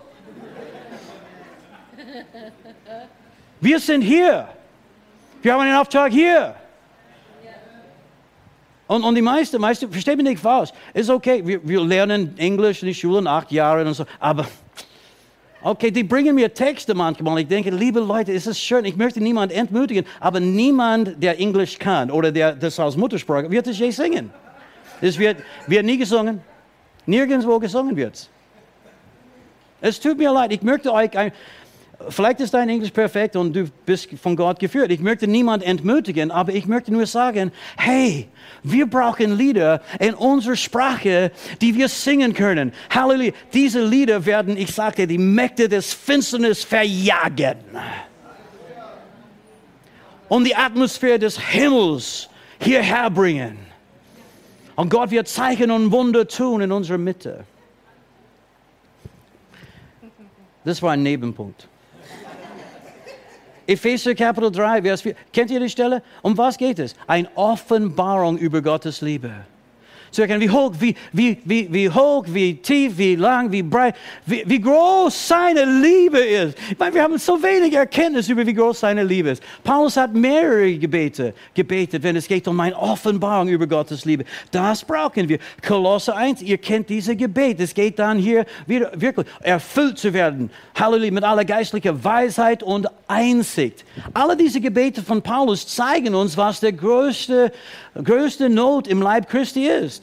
[3.61, 4.49] Wir sind hier.
[5.43, 6.55] Wir haben einen Auftrag hier.
[8.89, 12.83] Und, und die meisten, meisten, versteht mich nicht falsch, ist okay, wir, wir lernen Englisch
[12.83, 14.47] in den Schulen, acht Jahre und so, aber
[15.61, 17.41] Okay, die bringen mir Texte manchmal.
[17.41, 18.85] Ich denke, liebe Leute, es ist schön.
[18.85, 23.67] Ich möchte niemanden entmutigen, aber niemand, der Englisch kann oder der das als Muttersprache, wird
[23.67, 24.31] es je singen.
[25.01, 26.41] Es wird, wird nie gesungen.
[27.07, 28.29] Nirgendwo gesungen wird
[29.83, 30.01] es.
[30.01, 30.53] tut mir leid.
[30.53, 31.33] Ich möchte euch, ein,
[32.11, 34.93] Vielleicht ist dein Englisch perfekt und du bist von Gott geführt.
[34.93, 38.29] Ich möchte niemand entmutigen, aber ich möchte nur sagen, hey,
[38.63, 42.73] wir brauchen Lieder in unserer Sprache, die wir singen können.
[42.91, 43.33] Halleluja.
[43.53, 47.57] Diese Lieder werden, ich sagte, die Mächte des Finsternis verjagen.
[50.29, 52.29] Und die Atmosphäre des Himmels
[52.61, 53.59] hierher bringen.
[54.77, 57.45] Und Gott wird Zeichen und Wunder tun in unserer Mitte.
[60.65, 61.67] Das war ein Nebenpunkt.
[63.69, 65.15] Epheser Kapitel 3, Vers 4.
[65.31, 66.03] Kennt ihr die Stelle?
[66.23, 66.95] Um was geht es?
[67.07, 69.31] Eine Offenbarung über Gottes Liebe
[70.11, 73.95] zu erkennen, wie hoch, wie, wie, wie, wie hoch, wie tief, wie lang, wie breit,
[74.27, 76.57] wie, wie groß seine Liebe ist.
[76.71, 79.43] Ich meine, wir haben so wenig Erkenntnis über, wie groß seine Liebe ist.
[79.65, 84.25] Paulus hat mehrere Gebete gebetet, wenn es geht um eine Offenbarung über Gottes Liebe.
[84.51, 85.39] Das brauchen wir.
[85.67, 87.61] Kolosse 1, ihr kennt diese Gebet.
[87.61, 90.51] Es geht dann hier wieder wirklich erfüllt zu werden.
[90.79, 93.85] Halleluja, mit aller geistlicher Weisheit und Einsicht.
[94.15, 97.53] Alle diese Gebete von Paulus zeigen uns, was der größte,
[98.03, 99.98] größte Not im Leib Christi ist.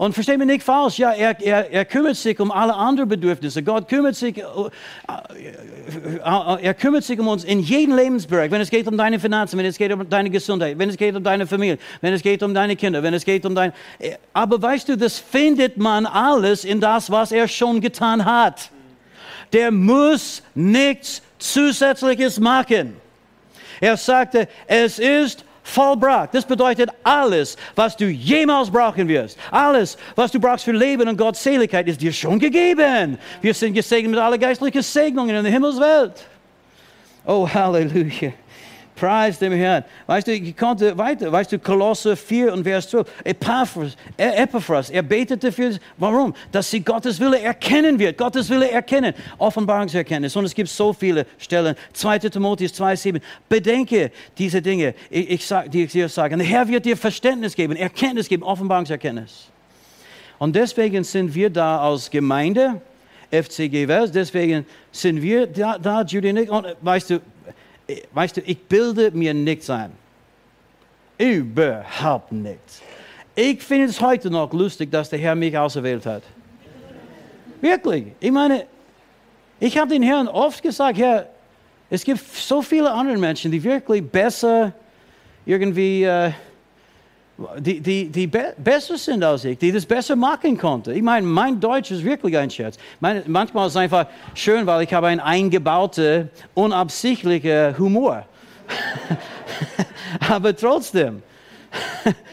[0.00, 3.62] Und verstehe mich nicht falsch, ja, er, er, er kümmert sich um alle anderen Bedürfnisse.
[3.62, 8.50] Gott kümmert sich, äh, äh, er kümmert sich um uns in jedem Lebensbereich.
[8.50, 11.14] Wenn es geht um deine Finanzen, wenn es geht um deine Gesundheit, wenn es geht
[11.14, 13.74] um deine Familie, wenn es geht um deine Kinder, wenn es geht um dein...
[14.32, 18.70] Aber weißt du, das findet man alles in das, was er schon getan hat.
[19.52, 22.96] Der muss nichts Zusätzliches machen.
[23.82, 26.34] Er sagte, es ist vollbracht.
[26.34, 31.16] Das bedeutet, alles, was du jemals brauchen wirst, alles, was du brauchst für Leben und
[31.16, 33.18] Gottseligkeit, ist dir schon gegeben.
[33.40, 36.26] Wir sind gesegnet mit aller geistlichen Segnungen in der Himmelswelt.
[37.26, 38.32] Oh, Halleluja.
[39.00, 39.82] Preis dem Herrn.
[40.06, 43.08] Weißt du, ich konnte weiter, weißt du, Kolosse 4 und Vers 12.
[43.24, 46.34] Epaphras, Epaphras, er betete für, warum?
[46.52, 48.18] Dass sie Gottes Wille erkennen wird.
[48.18, 49.14] Gottes Wille erkennen.
[49.38, 50.36] Offenbarungserkenntnis.
[50.36, 51.76] Und es gibt so viele Stellen.
[51.94, 52.18] 2.
[52.18, 53.22] Timotheus 2,7.
[53.48, 56.34] Bedenke diese Dinge, ich, ich sag, die ich dir sage.
[56.34, 59.48] Und der Herr wird dir Verständnis geben, Erkenntnis geben, Offenbarungserkenntnis.
[60.38, 62.82] Und deswegen sind wir da als Gemeinde,
[63.30, 66.50] FCG Wels, deswegen sind wir da, da Judy Nick.
[66.50, 67.20] Und weißt du,
[68.12, 69.92] weißt du, ich bilde mir nichts ein.
[71.18, 72.82] Überhaupt nichts.
[73.34, 76.22] Ich finde es heute noch lustig, dass der Herr mich auserwählt hat.
[77.60, 78.06] Wirklich.
[78.20, 78.66] Ich meine,
[79.58, 81.28] ich habe den Herrn oft gesagt, Herr,
[81.90, 84.72] es gibt so viele andere Menschen, die wirklich besser
[85.44, 86.30] irgendwie, äh,
[87.58, 90.94] die, die, die be besser sind als ich, die das besser machen konnten.
[90.94, 92.76] Ich meine, mein Deutsch ist wirklich ein Scherz.
[93.00, 98.26] Meine, manchmal ist es einfach schön, weil ich habe einen eingebauten, unabsichtlichen Humor.
[100.28, 101.22] Aber trotzdem.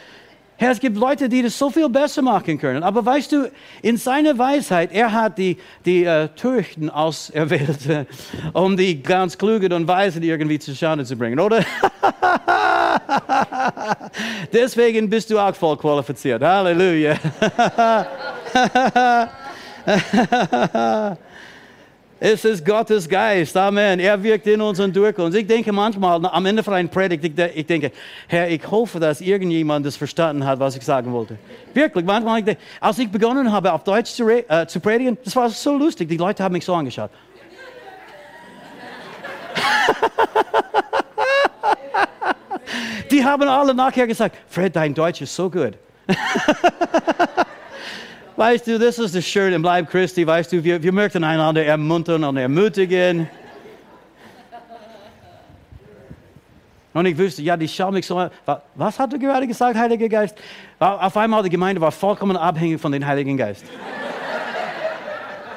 [0.60, 2.82] Herr, es gibt Leute, die das so viel besser machen können.
[2.82, 3.52] Aber weißt du,
[3.84, 8.06] in seiner Weisheit, er hat die, die äh, Töchten auserwählt, äh,
[8.54, 11.64] um die ganz Klugen und Weisen irgendwie zu Schaden zu bringen, oder?
[14.52, 16.42] Deswegen bist du auch voll qualifiziert.
[16.42, 17.18] Halleluja.
[22.20, 23.56] Es ist Gottes Geist.
[23.56, 24.00] Amen.
[24.00, 25.36] Er wirkt in uns und durch uns.
[25.36, 27.92] Ich denke manchmal am Ende von einer Predigt, ich denke,
[28.28, 31.38] Herr, ich hoffe, dass irgendjemand das verstanden hat, was ich sagen wollte.
[31.76, 35.48] Wirklich, manchmal, denke, als ich begonnen habe, auf Deutsch zu, äh, zu predigen, das war
[35.50, 36.10] so lustig.
[36.10, 37.12] Die Leute haben mich so angeschaut.
[43.12, 45.74] Die haben alle nachher gesagt, Fred, dein Deutsch ist so gut.
[48.38, 50.26] Weißt du, das ist das Schöne im Leib Christi.
[50.26, 53.28] Weißt du, wir, wir möchten einander ermuntern und ermutigen.
[56.94, 58.30] Und ich wusste, ja, die schauen mich so
[58.76, 60.38] Was hat du gerade gesagt, Heiliger Geist?
[60.78, 63.66] Auf einmal die Gemeinde war vollkommen abhängig von dem Heiligen Geist.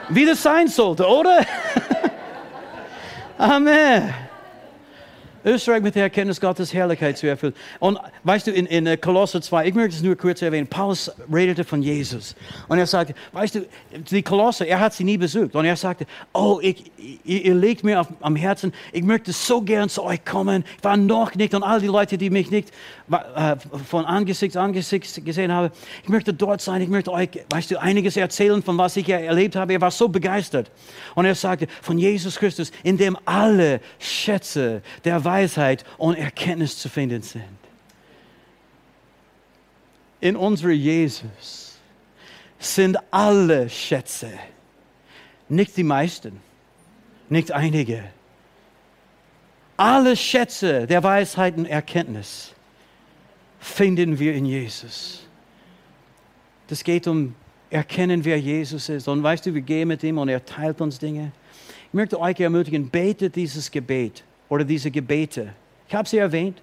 [0.08, 1.40] Wie das sein sollte, oder?
[3.36, 4.14] Amen.
[5.44, 7.54] Österreich mit der Erkenntnis Gottes Herrlichkeit zu erfüllen.
[7.78, 11.10] Und weißt du, in, in äh, Kolosser 2, ich möchte es nur kurz erwähnen, Paulus
[11.32, 12.34] redete von Jesus.
[12.68, 13.66] Und er sagte, weißt du,
[14.10, 15.54] die Kolosser, er hat sie nie besucht.
[15.54, 16.90] Und er sagte, oh, ich,
[17.24, 20.64] ihr, legt mir auf, am Herzen, ich möchte so gern zu euch kommen.
[20.78, 22.70] Ich war noch nicht und all die Leute, die mich nicht
[23.10, 25.70] äh, von Angesicht zu Angesicht gesehen haben,
[26.02, 29.56] ich möchte dort sein, ich möchte euch, weißt du, einiges erzählen, von was ich erlebt
[29.56, 29.72] habe.
[29.72, 30.70] Er war so begeistert.
[31.14, 36.88] Und er sagte, von Jesus Christus, in dem alle Schätze der Weisheit und Erkenntnis zu
[36.88, 37.60] finden sind.
[40.20, 41.78] In unserem Jesus
[42.58, 44.30] sind alle Schätze,
[45.48, 46.40] nicht die meisten,
[47.28, 48.04] nicht einige.
[49.76, 52.52] Alle Schätze der Weisheit und Erkenntnis
[53.60, 55.26] finden wir in Jesus.
[56.66, 57.34] Das geht um
[57.70, 59.08] erkennen, wer Jesus ist.
[59.08, 61.32] Und weißt du, wir gehen mit ihm und er teilt uns Dinge.
[61.88, 65.54] Ich möchte euch ermutigen, betet dieses Gebet oder diese Gebete.
[65.88, 66.60] Ich habe sie erwähnt.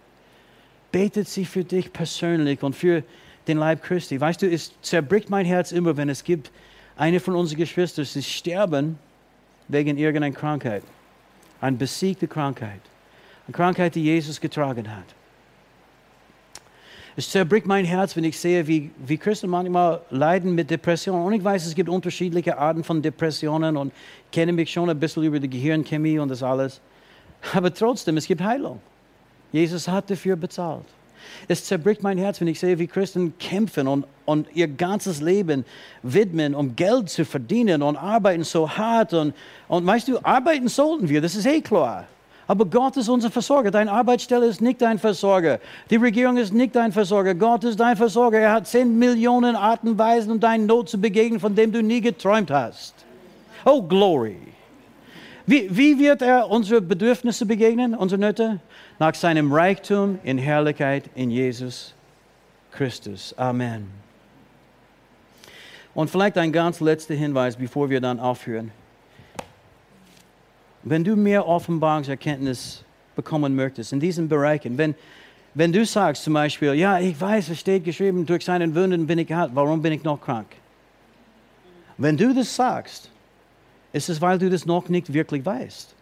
[0.91, 3.03] Betet sie für dich persönlich und für
[3.47, 4.21] den Leib Christi.
[4.21, 6.51] Weißt du, es zerbricht mein Herz immer, wenn es gibt
[6.95, 8.97] eine von unseren Geschwistern, sie sterben
[9.67, 10.83] wegen irgendeiner Krankheit.
[11.59, 12.81] Eine besiegte Krankheit.
[13.47, 15.05] Eine Krankheit, die Jesus getragen hat.
[17.15, 21.25] Es zerbricht mein Herz, wenn ich sehe, wie, wie Christen manchmal leiden mit Depressionen.
[21.25, 23.91] Und ich weiß, es gibt unterschiedliche Arten von Depressionen und
[24.31, 26.79] kenne mich schon ein bisschen über die Gehirnchemie und das alles.
[27.53, 28.79] Aber trotzdem, es gibt Heilung.
[29.51, 30.85] Jesus hat dafür bezahlt.
[31.47, 35.65] Es zerbricht mein Herz, wenn ich sehe, wie Christen kämpfen und, und ihr ganzes Leben
[36.03, 39.13] widmen, um Geld zu verdienen und arbeiten so hart.
[39.13, 39.33] Und,
[39.67, 42.05] und weißt du, arbeiten sollten wir, das ist eh klar.
[42.49, 43.71] Aber Gott ist unser Versorger.
[43.71, 45.59] Deine Arbeitsstelle ist nicht dein Versorger.
[45.89, 47.35] Die Regierung ist nicht dein Versorger.
[47.35, 48.39] Gott ist dein Versorger.
[48.39, 51.83] Er hat zehn Millionen Arten und Weisen, um deinen Not zu begegnen, von dem du
[51.83, 52.93] nie geträumt hast.
[53.65, 54.37] Oh, Glory.
[55.49, 58.59] Wie, wie wird er unsere Bedürfnisse begegnen, unsere Nöte?
[58.99, 61.93] Nach seinem Reichtum in Herrlichkeit in Jesus
[62.71, 63.33] Christus.
[63.37, 63.87] Amen.
[65.95, 68.71] Und vielleicht ein ganz letzter Hinweis, bevor wir dann aufhören.
[70.83, 72.83] Wenn du mehr Offenbarungserkenntnis
[73.15, 74.95] bekommen möchtest in diesen Bereichen, wenn,
[75.53, 79.17] wenn du sagst zum Beispiel, ja, ich weiß, es steht geschrieben, durch seinen Wunden bin
[79.17, 80.47] ich geheilt, warum bin ich noch krank?
[81.97, 83.09] Wenn du das sagst,
[83.97, 85.93] ist es, weil du das noch nicht wirklich weißt.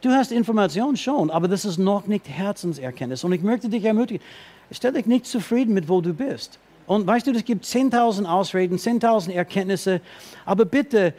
[0.00, 3.24] Du hast Informationen schon, aber das ist noch nicht Herzenserkenntnis.
[3.24, 4.22] Und ich möchte dich ermutigen,
[4.70, 6.58] stell dich nicht zufrieden mit, wo du bist.
[6.86, 10.00] Und weißt du, es gibt 10.000 Ausreden, 10.000 Erkenntnisse,
[10.46, 11.14] aber bitte,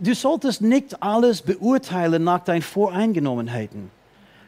[0.00, 3.90] du solltest nicht alles beurteilen nach deinen Voreingenommenheiten.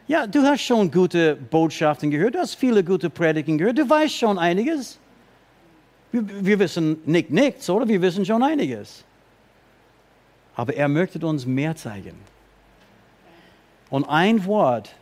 [0.07, 4.15] Ja, du hast schon gute Botschaften gehört, du hast viele gute Predigen gehört, du weißt
[4.15, 4.99] schon einiges.
[6.11, 7.87] Wir, wir wissen nicht nichts, oder?
[7.87, 9.03] Wir wissen schon einiges.
[10.55, 12.19] Aber er möchte uns mehr zeigen.
[13.89, 14.95] Und ein Wort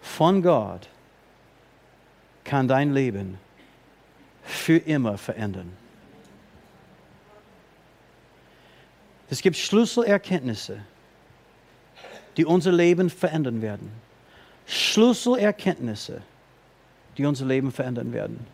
[0.00, 0.88] von Gott
[2.44, 3.38] kann dein Leben
[4.42, 5.72] für immer verändern.
[9.30, 10.78] Es gibt Schlüsselerkenntnisse,
[12.36, 13.90] die unser Leben verändern werden.
[14.66, 16.22] Schlüsselerkenntnisse,
[17.16, 18.46] die unser Leben verändern werden.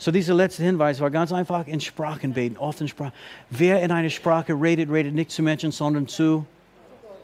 [0.00, 3.12] So dieser letzte Hinweis war ganz einfach in Sprachen beten, oft in Sprachen.
[3.50, 6.46] Wer in einer Sprache redet, redet nicht zu Menschen, sondern zu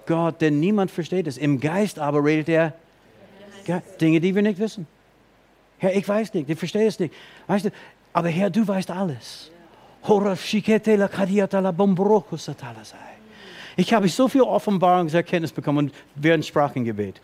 [0.05, 1.39] Gott, denn niemand versteht es.
[1.39, 2.74] Im Geist aber redet er
[3.99, 4.87] Dinge, die wir nicht wissen.
[5.79, 7.14] Herr, ich weiß nicht, ich verstehe es nicht.
[7.47, 7.70] Weißt du,
[8.12, 9.51] aber Herr, du weißt alles.
[13.77, 17.22] Ich habe so viel Offenbarungserkenntnis bekommen während Sprachengebet.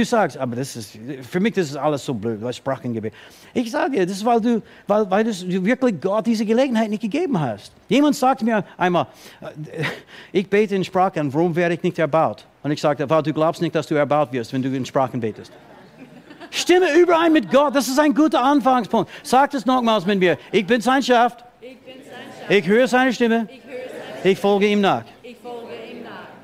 [0.00, 0.98] Du sagst, aber das ist,
[1.30, 3.12] für mich das ist alles so blöd, das Sprachengebet.
[3.52, 5.30] Ich sage dir, das ist, weil du, weil, weil du
[5.62, 7.70] wirklich Gott diese Gelegenheit nicht gegeben hast.
[7.86, 9.08] Jemand sagt mir einmal,
[9.42, 9.84] äh,
[10.32, 12.46] ich bete in Sprachen, warum werde ich nicht erbaut?
[12.62, 15.20] Und ich sagte, weil du glaubst nicht, dass du erbaut wirst, wenn du in Sprachen
[15.20, 15.52] betest.
[16.50, 19.10] Stimme überein mit Gott, das ist ein guter Anfangspunkt.
[19.22, 20.38] Sag es nochmals mit mir.
[20.50, 21.36] Ich bin sein Schaf.
[21.60, 22.50] Ich, bin sein Schaf.
[22.50, 23.46] ich höre seine Stimme.
[23.50, 24.32] Ich, höre seine Stimme.
[24.32, 25.04] ich folge ihm nach.